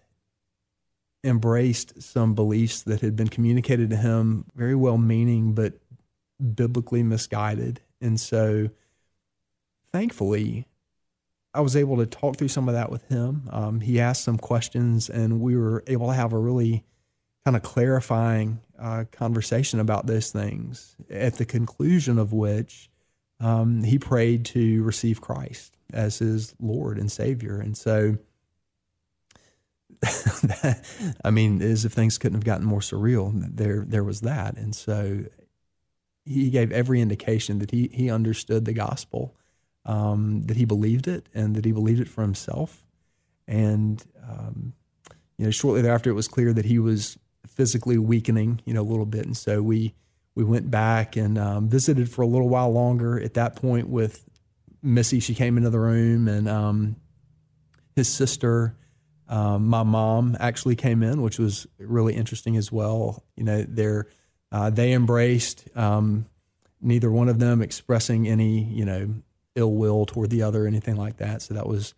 embraced 1.24 2.02
some 2.02 2.34
beliefs 2.34 2.82
that 2.84 3.02
had 3.02 3.16
been 3.16 3.28
communicated 3.28 3.90
to 3.90 3.98
him, 3.98 4.46
very 4.56 4.76
well 4.76 4.98
meaning, 4.98 5.54
but 5.54 5.74
biblically 6.56 7.04
misguided. 7.04 7.82
And 8.02 8.20
so 8.20 8.70
thankfully, 9.92 10.66
I 11.54 11.62
was 11.62 11.76
able 11.76 11.98
to 11.98 12.06
talk 12.06 12.38
through 12.38 12.48
some 12.50 12.70
of 12.70 12.76
that 12.76 12.92
with 12.92 13.08
him. 13.10 13.50
Um, 13.52 13.82
he 13.82 14.00
asked 14.00 14.24
some 14.24 14.38
questions, 14.38 15.10
and 15.10 15.42
we 15.42 15.58
were 15.58 15.84
able 15.88 16.08
to 16.08 16.14
have 16.14 16.32
a 16.32 16.38
really 16.38 16.86
kind 17.46 17.56
of 17.56 17.64
clarifying 17.64 18.60
uh, 18.78 19.06
conversation 19.12 19.80
about 19.80 20.08
those 20.08 20.32
things. 20.32 20.96
At 21.10 21.36
the 21.36 21.46
conclusion 21.46 22.18
of 22.18 22.34
which, 22.34 22.90
um, 23.40 23.84
he 23.84 23.98
prayed 23.98 24.46
to 24.46 24.84
receive 24.84 25.22
Christ 25.22 25.78
as 25.94 26.20
his 26.20 26.54
Lord 26.60 26.98
and 26.98 27.12
Savior. 27.12 27.60
And 27.60 27.78
so, 27.78 28.18
I 31.24 31.32
mean, 31.32 31.62
as 31.62 31.86
if 31.86 31.94
things 31.94 32.18
couldn't 32.18 32.38
have 32.38 32.46
gotten 32.46 32.66
more 32.66 32.80
surreal, 32.80 33.32
there 33.56 33.86
there 33.88 34.04
was 34.04 34.22
that. 34.22 34.58
And 34.58 34.76
so, 34.76 35.26
he 36.26 36.50
gave 36.50 36.72
every 36.72 37.02
indication 37.02 37.60
that 37.60 37.72
he 37.72 37.90
he 37.94 38.10
understood 38.10 38.66
the 38.66 38.74
gospel 38.74 39.36
um, 39.86 40.44
that 40.44 40.58
he 40.58 40.66
believed 40.66 41.08
it 41.08 41.28
and 41.34 41.56
that 41.56 41.66
he 41.66 41.72
believed 41.72 42.00
it 42.00 42.08
for 42.08 42.22
himself. 42.22 42.84
And 43.48 44.04
um, 44.30 44.74
you 45.38 45.46
know, 45.46 45.52
shortly 45.52 45.82
thereafter, 45.82 46.10
it 46.10 46.14
was 46.14 46.28
clear 46.28 46.54
that 46.54 46.66
he 46.66 46.80
was 46.80 47.18
physically 47.60 47.98
weakening, 47.98 48.62
you 48.64 48.74
know, 48.74 48.82
a 48.82 48.88
little 48.88 49.06
bit, 49.06 49.26
and 49.26 49.36
so 49.36 49.62
we 49.62 49.94
we 50.34 50.46
went 50.46 50.72
back 50.72 51.18
and 51.18 51.38
um, 51.38 51.68
visited 51.68 52.10
for 52.10 52.22
a 52.22 52.26
little 52.26 52.48
while 52.48 52.72
longer. 52.72 53.20
At 53.20 53.34
that 53.34 53.58
point, 53.58 53.90
with 53.90 54.24
Missy, 54.82 55.20
she 55.20 55.36
came 55.36 55.58
into 55.58 55.70
the 55.70 55.80
room, 55.82 56.30
and 56.30 56.48
um, 56.48 56.96
his 57.98 58.08
sister, 58.08 58.78
um, 59.28 59.68
my 59.68 59.84
mom, 59.84 60.38
actually 60.40 60.78
came 60.78 61.04
in, 61.04 61.22
which 61.22 61.38
was 61.38 61.68
really 61.78 62.14
interesting 62.14 62.56
as 62.56 62.72
well. 62.72 63.26
You 63.36 63.44
know, 63.44 63.66
they're 63.68 64.08
uh, 64.54 64.70
they 64.70 64.94
embraced. 64.94 65.68
Um, 65.76 66.28
neither 66.80 67.12
one 67.12 67.28
of 67.28 67.40
them 67.40 67.62
expressing 67.62 68.26
any, 68.26 68.64
you 68.64 68.86
know, 68.86 69.16
ill 69.56 69.74
will 69.74 70.06
toward 70.06 70.30
the 70.30 70.44
other 70.44 70.66
anything 70.66 70.96
like 70.96 71.18
that. 71.18 71.42
So 71.42 71.56
that 71.56 71.68
was 71.68 71.94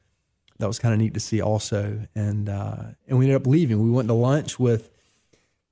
that 0.57 0.65
was 0.65 0.79
kind 0.79 0.95
of 0.95 0.99
neat 0.99 1.13
to 1.13 1.19
see 1.19 1.39
also. 1.39 2.07
And 2.15 2.49
uh, 2.49 2.77
and 3.07 3.19
we 3.19 3.25
ended 3.25 3.39
up 3.39 3.45
leaving. 3.45 3.83
We 3.83 3.91
went 3.91 4.07
to 4.07 4.15
lunch 4.15 4.57
with 4.57 4.89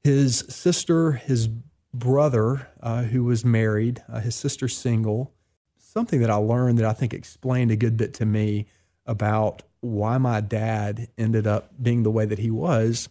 his 0.04 0.39
sister, 0.50 1.14
his 1.14 1.50
brother, 1.93 2.70
uh, 2.82 3.04
who 3.04 3.24
was 3.24 3.43
married, 3.43 4.04
uh, 4.12 4.20
his 4.20 4.36
sister 4.36 4.68
single. 4.68 5.34
Something 5.78 6.22
that 6.22 6.30
I 6.30 6.36
learned 6.36 6.78
that 6.78 6.86
I 6.86 6.93
think 6.93 7.14
explained 7.14 7.72
a 7.72 7.76
good 7.76 7.97
bit 7.97 8.14
to 8.16 8.26
me 8.26 8.68
about 9.06 9.64
why 9.82 10.18
my 10.18 10.41
dad 10.41 11.08
ended 11.18 11.47
up 11.47 11.72
being 11.82 12.04
the 12.04 12.12
way 12.12 12.26
that 12.26 12.39
he 12.39 12.52
was 12.52 13.10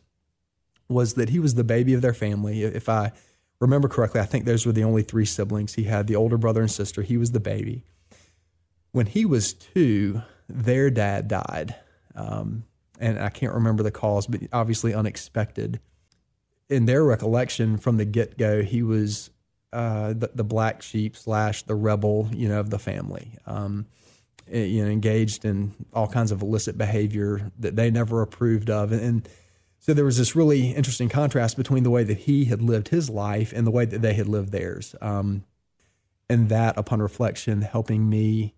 was 0.89 1.15
that 1.15 1.31
he 1.31 1.39
was 1.39 1.55
the 1.55 1.65
baby 1.65 1.93
of 1.95 2.03
their 2.03 2.15
family. 2.15 2.63
If 2.63 2.89
I 2.89 3.13
remember 3.61 3.89
correctly, 3.89 4.21
I 4.21 4.27
think 4.27 4.45
those 4.45 4.65
were 4.65 4.73
the 4.73 4.85
only 4.85 5.03
three 5.03 5.25
siblings. 5.25 5.75
He 5.75 5.85
had 5.85 6.07
the 6.07 6.17
older 6.17 6.39
brother 6.39 6.61
and 6.61 6.71
sister. 6.71 7.03
He 7.03 7.17
was 7.17 7.33
the 7.33 7.41
baby. 7.41 7.85
When 8.93 9.07
he 9.07 9.25
was 9.27 9.53
two, 9.53 10.23
their 10.49 10.91
dad 10.91 11.29
died. 11.29 11.75
Um, 12.15 12.65
and 12.99 13.19
I 13.19 13.29
can't 13.29 13.55
remember 13.55 13.83
the 13.83 13.91
cause, 13.91 14.27
but 14.27 14.41
obviously 14.53 14.95
unexpected. 14.95 15.81
In 16.69 16.87
their 16.87 17.05
recollection 17.05 17.79
from 17.79 17.97
the 17.97 18.05
get 18.05 18.37
go, 18.37 18.63
he 18.63 18.83
was 18.83 19.31
uh, 19.73 20.09
the, 20.13 20.31
the, 20.35 20.45
black 20.45 20.83
sheep 20.83 21.17
slash 21.17 21.63
the 21.63 21.75
rebel, 21.75 22.29
you 22.33 22.49
know, 22.49 22.61
of 22.61 22.71
the 22.71 22.79
family. 22.79 23.33
Um, 23.47 23.87
eh, 24.51 24.65
you 24.65 24.85
know, 24.85 24.91
engaged 24.91 25.45
in 25.45 25.75
all 25.93 26.09
kinds 26.09 26.31
of 26.31 26.43
illicit 26.43 26.77
behavior 26.79 27.51
that 27.59 27.77
they 27.77 27.91
never 27.91 28.23
approved 28.23 28.71
of, 28.71 28.93
and 28.93 29.29
so 29.79 29.95
there 29.95 30.05
was 30.05 30.19
this 30.19 30.35
really 30.35 30.73
interesting 30.73 31.09
contrast 31.09 31.57
between 31.57 31.83
the 31.83 31.91
way 31.91 32.05
that 32.05 32.19
he 32.19 32.47
had 32.47 32.61
lived 32.61 32.89
his 32.89 33.09
life 33.09 33.53
and 33.55 33.67
the 33.67 33.71
way 33.71 33.85
that 33.85 34.03
they 34.03 34.15
had 34.15 34.29
lived 34.29 34.53
theirs. 34.53 34.95
Um, 35.01 35.45
and 36.29 36.49
that, 36.49 36.77
upon 36.77 37.01
reflection, 37.01 37.63
helping 37.63 38.09
me 38.09 38.55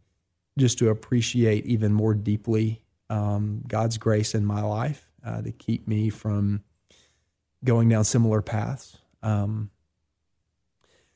just 0.59 0.79
to 0.79 0.89
appreciate 0.89 1.67
even 1.67 1.93
more 1.93 2.15
deeply 2.15 2.83
um, 3.09 3.63
God's 3.67 3.99
grace 3.99 4.35
in 4.35 4.45
my 4.45 4.63
life 4.63 5.11
uh, 5.25 5.43
to 5.43 5.53
keep 5.53 5.87
me 5.87 6.11
from 6.11 6.63
going 7.65 7.89
down 7.89 8.05
similar 8.05 8.43
paths. 8.43 8.99
Um, 9.23 9.71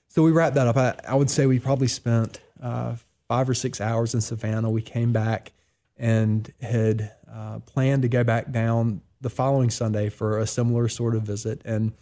so 0.09 0.23
we 0.23 0.31
wrapped 0.31 0.55
that 0.55 0.67
up. 0.67 0.77
I, 0.77 0.95
I, 1.09 1.15
would 1.15 1.31
say 1.31 1.47
we 1.47 1.59
probably 1.59 1.89
spent 1.89 2.41
uh, 2.63 2.97
five 3.27 3.49
or 3.49 3.55
six 3.55 3.81
hours 3.81 4.15
in 4.15 4.21
Savannah. 4.21 4.71
We 4.71 4.83
came 4.83 5.13
back 5.13 5.53
and 5.97 6.53
had 6.61 7.13
uh, 7.33 7.61
planned 7.61 8.03
to 8.03 8.09
go 8.09 8.23
back 8.23 8.53
down 8.53 9.01
the 9.21 9.31
following 9.31 9.71
Sunday 9.71 10.11
for 10.11 10.39
a 10.39 10.47
similar 10.47 10.89
sort 10.89 11.17
of 11.17 11.23
visit. 11.23 11.63
And 11.65 11.93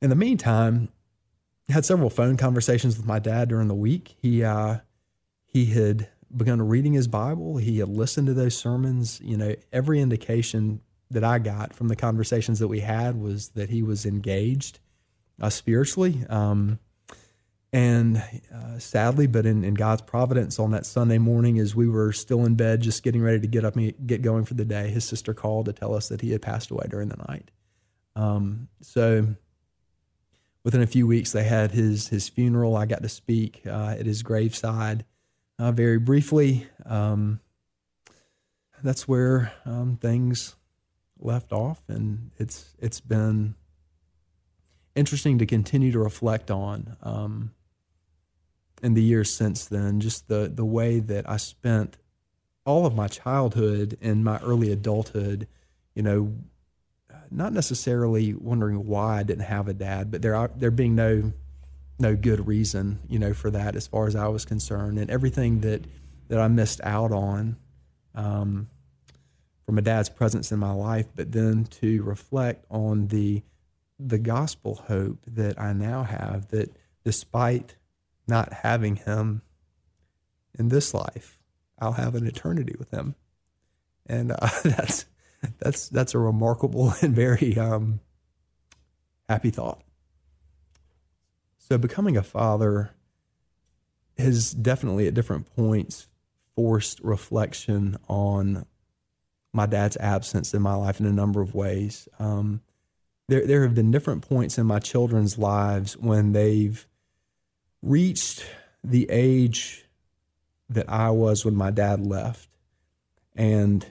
in 0.00 0.10
the 0.10 0.16
meantime, 0.16 0.88
had 1.68 1.84
several 1.84 2.10
phone 2.10 2.36
conversations 2.36 2.96
with 2.96 3.06
my 3.06 3.18
dad 3.18 3.48
during 3.48 3.68
the 3.68 3.74
week. 3.74 4.16
He 4.20 4.44
uh, 4.44 4.78
he 5.46 5.66
had 5.66 6.08
begun 6.34 6.60
reading 6.66 6.92
his 6.92 7.08
Bible. 7.08 7.56
He 7.56 7.78
had 7.78 7.88
listened 7.88 8.26
to 8.26 8.34
those 8.34 8.56
sermons. 8.56 9.20
You 9.22 9.36
know, 9.36 9.54
every 9.72 10.00
indication 10.00 10.80
that 11.12 11.24
I 11.24 11.38
got 11.38 11.74
from 11.74 11.88
the 11.88 11.96
conversations 11.96 12.58
that 12.58 12.68
we 12.68 12.80
had 12.80 13.20
was 13.20 13.50
that 13.50 13.70
he 13.70 13.82
was 13.82 14.06
engaged 14.06 14.80
uh, 15.40 15.50
spiritually. 15.50 16.24
Um, 16.28 16.78
and 17.72 18.22
uh, 18.54 18.78
sadly, 18.78 19.26
but 19.26 19.46
in, 19.46 19.64
in, 19.64 19.74
God's 19.74 20.02
providence, 20.02 20.58
on 20.58 20.72
that 20.72 20.84
Sunday 20.84 21.16
morning, 21.16 21.58
as 21.58 21.74
we 21.74 21.88
were 21.88 22.12
still 22.12 22.44
in 22.44 22.54
bed, 22.54 22.82
just 22.82 23.02
getting 23.02 23.22
ready 23.22 23.40
to 23.40 23.46
get 23.46 23.64
up 23.64 23.76
and 23.76 23.94
get 24.06 24.20
going 24.20 24.44
for 24.44 24.54
the 24.54 24.64
day, 24.64 24.88
his 24.88 25.06
sister 25.06 25.32
called 25.32 25.66
to 25.66 25.72
tell 25.72 25.94
us 25.94 26.08
that 26.08 26.20
he 26.20 26.32
had 26.32 26.42
passed 26.42 26.70
away 26.70 26.86
during 26.90 27.08
the 27.08 27.24
night. 27.28 27.50
Um, 28.14 28.68
so, 28.82 29.26
within 30.64 30.82
a 30.82 30.86
few 30.86 31.06
weeks, 31.06 31.32
they 31.32 31.44
had 31.44 31.70
his 31.70 32.08
his 32.08 32.28
funeral. 32.28 32.76
I 32.76 32.84
got 32.84 33.02
to 33.02 33.08
speak 33.08 33.62
uh, 33.66 33.96
at 33.98 34.04
his 34.04 34.22
graveside 34.22 35.06
uh, 35.58 35.72
very 35.72 35.98
briefly. 35.98 36.66
Um, 36.84 37.40
that's 38.82 39.08
where 39.08 39.52
um, 39.64 39.96
things 39.96 40.56
left 41.24 41.52
off, 41.52 41.82
and 41.88 42.30
it's 42.38 42.74
it's 42.78 43.00
been 43.00 43.54
interesting 44.94 45.38
to 45.38 45.46
continue 45.46 45.92
to 45.92 45.98
reflect 45.98 46.50
on. 46.50 46.96
Um, 47.02 47.52
in 48.82 48.94
the 48.94 49.02
years 49.02 49.32
since 49.32 49.64
then, 49.64 50.00
just 50.00 50.28
the 50.28 50.50
the 50.52 50.64
way 50.64 50.98
that 50.98 51.28
I 51.28 51.36
spent 51.36 51.98
all 52.64 52.86
of 52.86 52.94
my 52.94 53.08
childhood 53.08 53.96
and 54.00 54.24
my 54.24 54.38
early 54.38 54.70
adulthood, 54.70 55.48
you 55.94 56.02
know, 56.02 56.32
not 57.30 57.52
necessarily 57.52 58.34
wondering 58.34 58.86
why 58.86 59.18
I 59.18 59.22
didn't 59.22 59.44
have 59.44 59.68
a 59.68 59.72
dad, 59.72 60.10
but 60.10 60.22
there 60.22 60.34
are, 60.34 60.50
there 60.56 60.70
being 60.70 60.94
no 60.94 61.32
no 61.98 62.16
good 62.16 62.46
reason, 62.46 62.98
you 63.08 63.18
know, 63.18 63.32
for 63.32 63.50
that 63.50 63.76
as 63.76 63.86
far 63.86 64.06
as 64.06 64.16
I 64.16 64.26
was 64.28 64.44
concerned, 64.44 64.98
and 64.98 65.10
everything 65.10 65.60
that 65.60 65.84
that 66.28 66.38
I 66.38 66.48
missed 66.48 66.80
out 66.82 67.12
on 67.12 67.56
um, 68.14 68.68
from 69.64 69.78
a 69.78 69.82
dad's 69.82 70.08
presence 70.08 70.50
in 70.52 70.58
my 70.58 70.72
life, 70.72 71.06
but 71.14 71.32
then 71.32 71.64
to 71.64 72.02
reflect 72.02 72.64
on 72.70 73.08
the 73.08 73.42
the 73.98 74.18
gospel 74.18 74.82
hope 74.88 75.18
that 75.26 75.60
I 75.60 75.72
now 75.72 76.02
have 76.02 76.48
that 76.48 76.76
despite 77.04 77.76
not 78.26 78.52
having 78.52 78.96
him 78.96 79.42
in 80.58 80.68
this 80.68 80.92
life, 80.92 81.38
I'll 81.78 81.92
have 81.92 82.14
an 82.14 82.26
eternity 82.26 82.74
with 82.78 82.90
him. 82.90 83.14
And 84.06 84.32
uh, 84.32 84.48
that's 84.64 85.06
that's 85.58 85.88
that's 85.88 86.14
a 86.14 86.18
remarkable 86.18 86.94
and 87.02 87.14
very 87.14 87.56
um, 87.56 88.00
happy 89.28 89.50
thought. 89.50 89.82
So 91.58 91.78
becoming 91.78 92.16
a 92.16 92.22
father 92.22 92.90
has 94.18 94.52
definitely 94.52 95.06
at 95.06 95.14
different 95.14 95.54
points 95.54 96.08
forced 96.54 97.00
reflection 97.00 97.96
on 98.08 98.66
my 99.52 99.66
dad's 99.66 99.96
absence 99.98 100.54
in 100.54 100.62
my 100.62 100.74
life 100.74 101.00
in 101.00 101.06
a 101.06 101.12
number 101.12 101.40
of 101.40 101.54
ways. 101.54 102.08
Um, 102.18 102.62
there, 103.28 103.46
there 103.46 103.62
have 103.62 103.74
been 103.74 103.90
different 103.90 104.26
points 104.26 104.58
in 104.58 104.66
my 104.66 104.78
children's 104.78 105.38
lives 105.38 105.96
when 105.96 106.32
they've 106.32 106.86
reached 107.82 108.44
the 108.82 109.08
age 109.10 109.86
that 110.68 110.88
I 110.88 111.10
was 111.10 111.44
when 111.44 111.54
my 111.54 111.70
dad 111.70 112.04
left. 112.04 112.48
And 113.36 113.86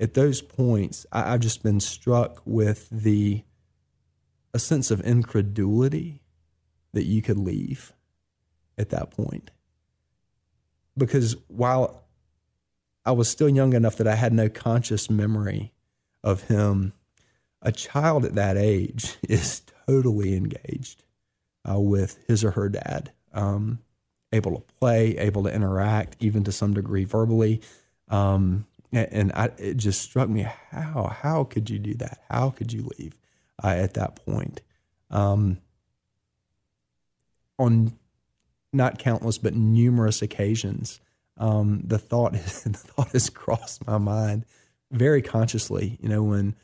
at 0.00 0.14
those 0.14 0.42
points, 0.42 1.06
I, 1.12 1.30
have 1.30 1.40
just 1.40 1.62
been 1.62 1.80
struck 1.80 2.42
with 2.44 2.88
the 2.90 3.42
a 4.54 4.58
sense 4.58 4.90
of 4.90 5.00
incredulity 5.00 6.22
that 6.92 7.04
you 7.04 7.22
could 7.22 7.38
leave 7.38 7.92
at 8.76 8.90
that 8.90 9.10
point. 9.10 9.50
Because 10.96 11.36
while 11.48 12.01
I 13.04 13.12
was 13.12 13.28
still 13.28 13.48
young 13.48 13.72
enough 13.72 13.96
that 13.96 14.06
I 14.06 14.14
had 14.14 14.32
no 14.32 14.48
conscious 14.48 15.10
memory 15.10 15.72
of 16.22 16.42
him, 16.42 16.92
a 17.60 17.72
child 17.72 18.24
at 18.24 18.34
that 18.34 18.56
age 18.56 19.16
is 19.28 19.62
totally 19.86 20.34
engaged 20.34 21.04
uh, 21.68 21.78
with 21.80 22.18
his 22.26 22.44
or 22.44 22.52
her 22.52 22.68
dad, 22.68 23.12
um, 23.32 23.80
able 24.32 24.56
to 24.56 24.74
play, 24.78 25.16
able 25.18 25.42
to 25.44 25.54
interact, 25.54 26.16
even 26.20 26.44
to 26.44 26.52
some 26.52 26.74
degree 26.74 27.04
verbally. 27.04 27.60
Um, 28.08 28.66
and 28.92 29.32
I, 29.32 29.50
it 29.56 29.78
just 29.78 30.02
struck 30.02 30.28
me 30.28 30.46
how 30.70 31.04
how 31.22 31.44
could 31.44 31.70
you 31.70 31.78
do 31.78 31.94
that? 31.94 32.20
How 32.30 32.50
could 32.50 32.72
you 32.72 32.90
leave 32.98 33.18
uh, 33.62 33.68
at 33.68 33.94
that 33.94 34.16
point? 34.16 34.60
Um, 35.10 35.58
on 37.58 37.94
not 38.72 38.98
countless 38.98 39.38
but 39.38 39.54
numerous 39.54 40.20
occasions, 40.20 41.00
um, 41.38 41.82
the 41.84 41.98
thought 41.98 42.32
the 42.32 42.38
thought 42.38 43.12
has 43.12 43.30
crossed 43.30 43.86
my 43.86 43.98
mind 43.98 44.44
very 44.90 45.22
consciously. 45.22 45.98
You 46.00 46.08
know, 46.08 46.22
when 46.22 46.54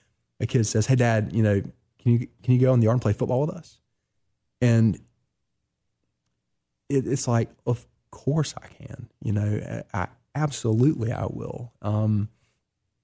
a 0.40 0.46
kid 0.46 0.66
says, 0.66 0.86
"Hey, 0.86 0.96
Dad, 0.96 1.30
you 1.32 1.42
know, 1.42 1.60
can 1.60 2.12
you 2.12 2.28
can 2.42 2.54
you 2.54 2.60
go 2.60 2.72
in 2.74 2.80
the 2.80 2.84
yard 2.84 2.94
and 2.94 3.02
play 3.02 3.12
football 3.12 3.40
with 3.40 3.50
us?" 3.50 3.78
and 4.60 4.96
it, 6.88 7.06
it's 7.06 7.28
like, 7.28 7.50
of 7.66 7.86
course 8.10 8.54
I 8.62 8.66
can. 8.68 9.08
You 9.22 9.32
know, 9.32 9.82
I 9.92 10.08
absolutely 10.34 11.12
I 11.12 11.26
will. 11.26 11.72
Um, 11.82 12.28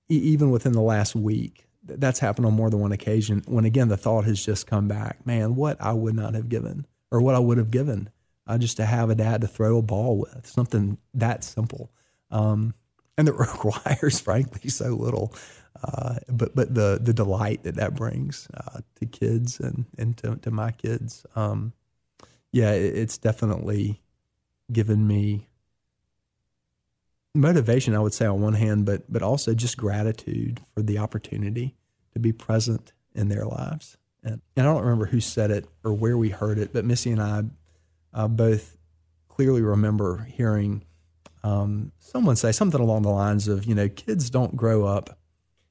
e- 0.09 0.17
even 0.17 0.51
within 0.51 0.73
the 0.73 0.81
last 0.81 1.15
week, 1.15 1.67
that's 1.83 2.19
happened 2.19 2.47
on 2.47 2.55
more 2.55 2.71
than 2.71 2.81
one 2.81 2.93
occasion. 2.93 3.43
When 3.47 3.65
again 3.65 3.89
the 3.89 3.97
thought 3.97 4.25
has 4.25 4.45
just 4.45 4.67
come 4.67 4.89
back, 4.89 5.27
man, 5.27 5.55
what 5.55 5.81
I 5.81 5.93
would 5.93 6.15
not 6.15 6.35
have 6.35 6.49
given, 6.49 6.87
or 7.11 7.21
what 7.21 7.35
I 7.35 7.41
would 7.41 7.59
have 7.59 7.71
given, 7.71 8.09
uh, 8.47 8.59
just 8.59 8.77
to 8.77 8.85
have 8.85 9.11
a 9.11 9.15
dad 9.15 9.41
to 9.41 9.47
throw 9.47 9.79
a 9.79 9.83
ball 9.83 10.19
with, 10.19 10.47
something 10.47 10.99
that 11.15 11.45
simple, 11.45 11.91
um, 12.31 12.75
and 13.17 13.29
that 13.29 13.35
requires, 13.39 14.21
frankly, 14.21 14.69
so 14.71 14.89
little. 14.89 15.35
Uh, 15.83 16.17
but 16.29 16.55
but 16.55 16.75
the 16.75 16.99
the 17.03 17.13
delight 17.13 17.65
that 17.65 17.75
that 17.75 17.95
brings 17.95 18.49
uh, 18.57 18.81
to 18.97 19.07
kids 19.07 19.61
and 19.61 19.87
and 19.99 20.17
to, 20.17 20.37
to 20.37 20.51
my 20.51 20.71
kids, 20.71 21.27
um, 21.37 21.73
yeah, 22.53 22.73
it, 22.73 22.97
it's 22.97 23.19
definitely 23.19 24.01
given 24.73 25.07
me 25.07 25.49
motivation. 27.35 27.95
I 27.95 27.99
would 27.99 28.15
say 28.15 28.27
on 28.27 28.41
one 28.41 28.55
hand, 28.55 28.87
but 28.87 29.13
but 29.13 29.23
also 29.23 29.53
just 29.53 29.77
gratitude 29.77 30.61
for 30.75 30.83
the 30.83 30.99
opportunity 30.99 31.75
to 32.13 32.19
be 32.21 32.33
present 32.33 32.93
in 33.15 33.29
their 33.29 33.45
lives. 33.45 33.97
And, 34.23 34.41
and 34.57 34.67
I 34.67 34.73
don't 34.73 34.83
remember 34.83 35.07
who 35.07 35.21
said 35.21 35.51
it 35.51 35.67
or 35.83 35.93
where 35.93 36.17
we 36.17 36.31
heard 36.31 36.59
it, 36.59 36.73
but 36.73 36.85
Missy 36.85 37.11
and 37.11 37.21
I 37.21 37.45
uh, 38.15 38.29
both 38.29 38.77
clearly 39.29 39.63
remember 39.63 40.25
hearing 40.25 40.85
um, 41.43 41.93
someone 41.99 42.37
say 42.37 42.53
something 42.53 42.81
along 42.81 43.03
the 43.03 43.11
lines 43.11 43.49
of, 43.49 43.67
you 43.67 43.75
know, 43.75 43.89
kids 43.89 44.31
don't 44.31 44.57
grow 44.57 44.85
up 44.85 45.19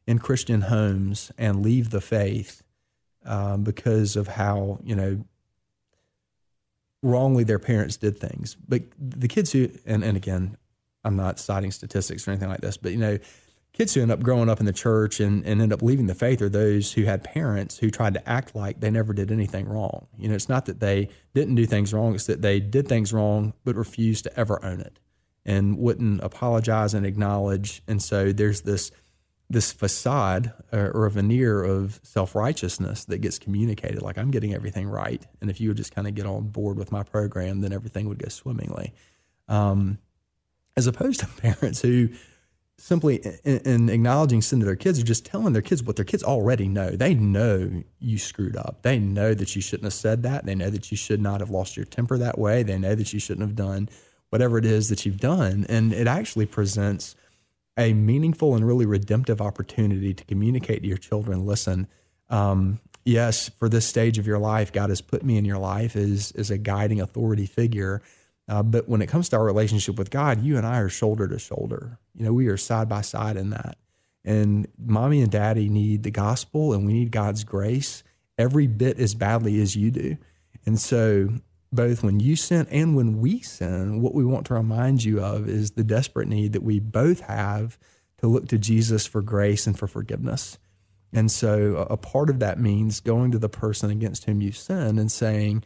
in 0.06 0.20
Christian 0.20 0.62
homes 0.62 1.32
and 1.38 1.64
leave 1.64 1.90
the 1.90 2.02
faith 2.02 2.62
um, 3.26 3.64
because 3.64 4.16
of 4.16 4.28
how 4.28 4.80
you 4.84 4.96
know 4.96 5.24
wrongly 7.02 7.44
their 7.44 7.60
parents 7.60 7.98
did 7.98 8.18
things. 8.18 8.56
But 8.56 8.84
the 9.00 9.28
kids 9.28 9.52
who 9.52 9.70
and, 9.86 10.04
and 10.04 10.18
again, 10.18 10.58
I'm 11.04 11.16
not 11.16 11.40
citing 11.40 11.72
statistics 11.72 12.28
or 12.28 12.32
anything 12.32 12.50
like 12.50 12.62
this, 12.62 12.78
but 12.78 12.92
you 12.92 12.98
know, 12.98 13.18
kids 13.74 13.94
who 13.94 14.02
end 14.02 14.12
up 14.12 14.22
growing 14.22 14.50
up 14.50 14.60
in 14.60 14.66
the 14.66 14.74
church 14.74 15.20
and, 15.20 15.46
and 15.46 15.62
end 15.62 15.74
up 15.74 15.82
leaving 15.82 16.06
the 16.06 16.16
faith 16.16 16.42
are 16.42 16.50
those 16.50 16.94
who 16.94 17.04
had 17.04 17.24
parents 17.24 17.80
who 17.80 17.90
tried 17.90 18.14
to 18.14 18.30
act 18.30 18.56
like 18.56 18.80
they 18.80 18.92
never 18.92 19.14
did 19.14 19.32
anything 19.32 19.68
wrong. 19.68 20.08
You 20.18 20.30
know, 20.30 20.36
it's 20.36 20.50
not 20.50 20.66
that 20.68 20.80
they 20.80 21.10
didn't 21.34 21.56
do 21.56 21.66
things 21.66 21.94
wrong, 21.94 22.14
it's 22.14 22.28
that 22.28 22.42
they 22.42 22.60
did 22.60 22.88
things 22.88 23.12
wrong 23.12 23.54
but 23.66 23.76
refused 23.76 24.26
to 24.26 24.40
ever 24.40 24.64
own 24.64 24.80
it 24.80 25.00
and 25.46 25.78
wouldn't 25.78 26.24
apologize 26.24 26.94
and 26.94 27.06
acknowledge. 27.06 27.82
And 27.88 28.02
so 28.02 28.32
there's 28.32 28.62
this 28.62 28.92
this 29.50 29.72
facade 29.72 30.52
or, 30.72 30.90
or 30.92 31.06
a 31.06 31.12
veneer 31.12 31.64
of 31.64 32.00
self 32.04 32.34
righteousness 32.34 33.06
that 33.06 33.20
gets 33.20 33.38
communicated, 33.38 34.02
like 34.02 34.18
I'm 34.18 34.32
getting 34.32 34.54
everything 34.54 34.88
right, 34.88 35.26
and 35.42 35.50
if 35.50 35.60
you 35.60 35.70
would 35.70 35.78
just 35.78 35.94
kind 35.94 36.08
of 36.08 36.16
get 36.16 36.26
on 36.26 36.48
board 36.48 36.78
with 36.78 36.92
my 36.92 37.04
program, 37.04 37.62
then 37.62 37.74
everything 37.74 38.08
would 38.08 38.20
go 38.20 38.30
swimmingly. 38.30 38.94
Um, 39.48 40.00
as 40.76 40.88
opposed 40.88 41.20
to 41.20 41.28
parents 41.42 41.82
who 41.82 42.10
simply 42.78 43.18
in, 43.44 43.60
in, 43.60 43.90
acknowledging 43.90 44.42
sin 44.42 44.60
to 44.60 44.66
their 44.66 44.76
kids 44.76 45.00
are 45.00 45.04
just 45.04 45.26
telling 45.26 45.54
their 45.54 45.62
kids 45.62 45.84
what 45.84 45.96
their 45.96 46.06
kids 46.06 46.24
already 46.24 46.68
know. 46.68 46.92
They 46.92 47.14
know 47.14 47.84
you 48.00 48.18
screwed 48.18 48.58
up. 48.58 48.82
They 48.82 49.00
know 49.00 49.34
that 49.34 49.56
you 49.56 49.62
shouldn't 49.62 49.86
have 49.86 49.94
said 49.94 50.24
that. 50.24 50.46
They 50.46 50.56
know 50.56 50.70
that 50.70 50.92
you 50.92 50.98
should 50.98 51.22
not 51.22 51.40
have 51.40 51.50
lost 51.50 51.78
your 51.78 51.86
temper 51.86 52.18
that 52.18 52.38
way. 52.38 52.64
They 52.64 52.78
know 52.78 52.96
that 52.96 53.14
you 53.14 53.20
shouldn't 53.20 53.48
have 53.48 53.56
done 53.56 53.90
whatever 54.30 54.58
it 54.58 54.66
is 54.66 54.90
that 54.90 55.06
you've 55.06 55.20
done. 55.20 55.64
And 55.70 55.94
it 55.94 56.08
actually 56.08 56.48
presents 56.48 57.16
a 57.78 57.94
meaningful 57.94 58.56
and 58.56 58.66
really 58.66 58.86
redemptive 58.86 59.40
opportunity 59.40 60.14
to 60.14 60.24
communicate 60.26 60.82
to 60.82 60.88
your 60.88 60.98
children 60.98 61.46
listen, 61.46 61.88
um, 62.30 62.80
yes, 63.06 63.50
for 63.50 63.70
this 63.70 63.86
stage 63.86 64.18
of 64.18 64.26
your 64.26 64.40
life, 64.40 64.72
God 64.72 64.90
has 64.90 65.02
put 65.02 65.24
me 65.24 65.38
in 65.38 65.46
your 65.46 65.60
life 65.60 65.96
as, 65.96 66.32
as 66.32 66.50
a 66.50 66.58
guiding 66.58 67.00
authority 67.00 67.46
figure. 67.46 68.02
Uh, 68.48 68.64
but 68.64 68.90
when 68.90 69.02
it 69.04 69.08
comes 69.08 69.30
to 69.30 69.38
our 69.38 69.44
relationship 69.44 69.98
with 69.98 70.10
God, 70.10 70.44
you 70.44 70.58
and 70.58 70.66
I 70.66 70.80
are 70.80 70.90
shoulder 70.90 71.28
to 71.28 71.38
shoulder. 71.38 72.00
You 72.16 72.26
know, 72.26 72.34
we 72.34 72.48
are 72.48 72.58
side 72.58 72.90
by 72.90 73.02
side 73.02 73.38
in 73.38 73.50
that. 73.52 73.78
And 74.26 74.68
mommy 74.78 75.22
and 75.22 75.32
daddy 75.32 75.70
need 75.70 76.04
the 76.04 76.12
gospel 76.12 76.74
and 76.74 76.86
we 76.86 76.94
need 76.94 77.12
God's 77.12 77.44
grace 77.44 78.04
every 78.38 78.68
bit 78.68 79.00
as 79.00 79.16
badly 79.16 79.62
as 79.62 79.76
you 79.76 79.92
do. 79.92 80.18
And 80.66 80.80
so, 80.80 81.30
both 81.72 82.04
when 82.04 82.20
you 82.20 82.36
sin 82.36 82.68
and 82.70 82.96
when 82.96 83.20
we 83.20 83.42
sin, 83.42 84.00
what 84.02 84.14
we 84.14 84.24
want 84.24 84.46
to 84.46 84.54
remind 84.54 85.04
you 85.04 85.20
of 85.20 85.50
is 85.50 85.72
the 85.72 85.84
desperate 85.84 86.28
need 86.28 86.54
that 86.54 86.64
we 86.64 86.80
both 86.80 87.22
have 87.22 87.80
to 88.20 88.28
look 88.28 88.48
to 88.50 88.60
Jesus 88.60 89.08
for 89.08 89.22
grace 89.22 89.66
and 89.66 89.78
for 89.78 89.88
forgiveness. 89.88 90.60
And 91.12 91.32
so, 91.32 91.88
a 91.90 91.98
part 91.98 92.30
of 92.30 92.40
that 92.40 92.60
means 92.60 93.00
going 93.00 93.32
to 93.32 93.40
the 93.40 93.50
person 93.50 93.90
against 93.90 94.26
whom 94.26 94.42
you 94.42 94.52
sin 94.52 94.98
and 94.98 95.12
saying, 95.12 95.64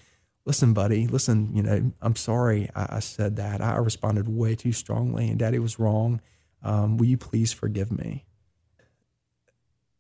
listen, 0.48 0.74
buddy, 0.74 1.08
listen, 1.08 1.52
you 1.54 1.62
know, 1.62 1.92
I'm 2.02 2.16
sorry 2.16 2.70
I, 2.74 3.00
said 3.00 3.36
that. 3.36 3.62
I 3.62 3.76
responded 3.76 4.30
way 4.30 4.56
too 4.56 4.72
strongly, 4.72 5.30
and 5.30 5.38
daddy 5.38 5.60
was 5.60 5.78
wrong. 5.78 6.22
Um, 6.64 6.98
will 6.98 7.06
you 7.06 7.18
please 7.18 7.54
forgive 7.54 7.92
me? 7.92 8.26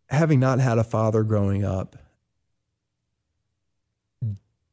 Having 0.09 0.39
not 0.39 0.59
had 0.59 0.77
a 0.77 0.83
father 0.83 1.23
growing 1.23 1.63
up 1.63 1.97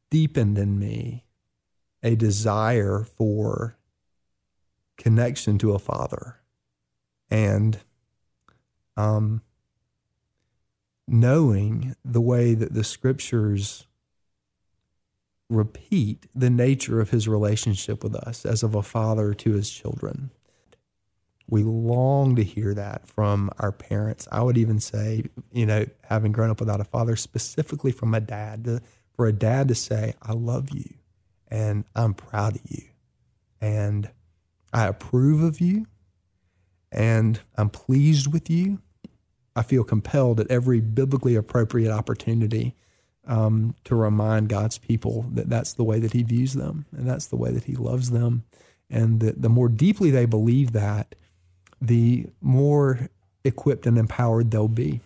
deepened 0.09 0.57
in 0.57 0.79
me 0.79 1.25
a 2.03 2.15
desire 2.15 3.03
for 3.03 3.77
connection 4.97 5.57
to 5.57 5.73
a 5.73 5.79
father 5.79 6.37
and 7.29 7.79
um, 8.95 9.41
knowing 11.07 11.95
the 12.03 12.21
way 12.21 12.53
that 12.53 12.73
the 12.73 12.83
scriptures 12.83 13.87
repeat 15.49 16.25
the 16.33 16.49
nature 16.49 16.99
of 16.99 17.09
his 17.09 17.27
relationship 17.27 18.03
with 18.03 18.15
us 18.15 18.45
as 18.45 18.63
of 18.63 18.73
a 18.73 18.81
father 18.81 19.33
to 19.33 19.53
his 19.53 19.69
children. 19.69 20.31
We 21.47 21.63
long 21.63 22.35
to 22.37 22.43
hear 22.43 22.73
that 22.73 23.07
from 23.07 23.51
our 23.59 23.71
parents. 23.71 24.27
I 24.31 24.41
would 24.41 24.57
even 24.57 24.79
say, 24.79 25.25
you 25.51 25.65
know, 25.65 25.85
having 26.03 26.31
grown 26.31 26.49
up 26.49 26.59
without 26.59 26.81
a 26.81 26.85
father, 26.85 27.15
specifically 27.15 27.91
from 27.91 28.15
a 28.15 28.19
dad, 28.19 28.65
to, 28.65 28.81
for 29.13 29.27
a 29.27 29.33
dad 29.33 29.67
to 29.67 29.75
say, 29.75 30.15
I 30.21 30.33
love 30.33 30.69
you 30.73 30.95
and 31.47 31.85
I'm 31.95 32.13
proud 32.13 32.55
of 32.55 32.61
you 32.65 32.83
and 33.61 34.09
I 34.73 34.87
approve 34.87 35.41
of 35.43 35.61
you 35.61 35.85
and 36.91 37.39
I'm 37.55 37.69
pleased 37.69 38.31
with 38.31 38.49
you. 38.49 38.79
I 39.55 39.61
feel 39.61 39.83
compelled 39.83 40.39
at 40.39 40.51
every 40.51 40.81
biblically 40.81 41.35
appropriate 41.35 41.91
opportunity 41.91 42.75
um, 43.27 43.75
to 43.85 43.95
remind 43.95 44.49
God's 44.49 44.77
people 44.77 45.25
that 45.33 45.49
that's 45.49 45.73
the 45.73 45.83
way 45.83 45.99
that 45.99 46.13
He 46.13 46.23
views 46.23 46.53
them 46.53 46.85
and 46.91 47.07
that's 47.07 47.27
the 47.27 47.35
way 47.35 47.51
that 47.51 47.65
He 47.65 47.75
loves 47.75 48.11
them. 48.11 48.43
And 48.89 49.19
that 49.21 49.41
the 49.41 49.49
more 49.49 49.69
deeply 49.69 50.11
they 50.11 50.25
believe 50.25 50.73
that, 50.73 51.15
the 51.81 52.27
more 52.41 53.09
equipped 53.43 53.85
and 53.85 53.97
empowered 53.97 54.51
they'll 54.51 54.67
be 54.67 55.01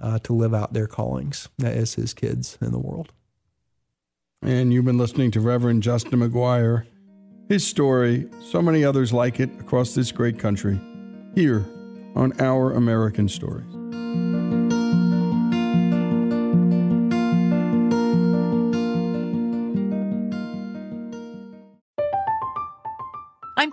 uh, 0.00 0.18
to 0.20 0.32
live 0.32 0.54
out 0.54 0.72
their 0.72 0.86
callings 0.86 1.48
as 1.62 1.94
His 1.94 2.14
kids 2.14 2.58
in 2.60 2.72
the 2.72 2.78
world. 2.78 3.12
And 4.42 4.72
you've 4.72 4.84
been 4.84 4.98
listening 4.98 5.30
to 5.32 5.40
Reverend 5.40 5.82
Justin 5.82 6.20
McGuire, 6.20 6.86
his 7.48 7.66
story, 7.66 8.26
so 8.42 8.60
many 8.60 8.84
others 8.84 9.12
like 9.12 9.40
it 9.40 9.50
across 9.60 9.94
this 9.94 10.12
great 10.12 10.38
country, 10.38 10.80
here 11.34 11.64
on 12.14 12.38
Our 12.40 12.72
American 12.72 13.28
Stories. 13.28 13.83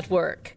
Network. 0.00 0.56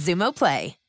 Xumo 0.00 0.32
Play. 0.32 0.79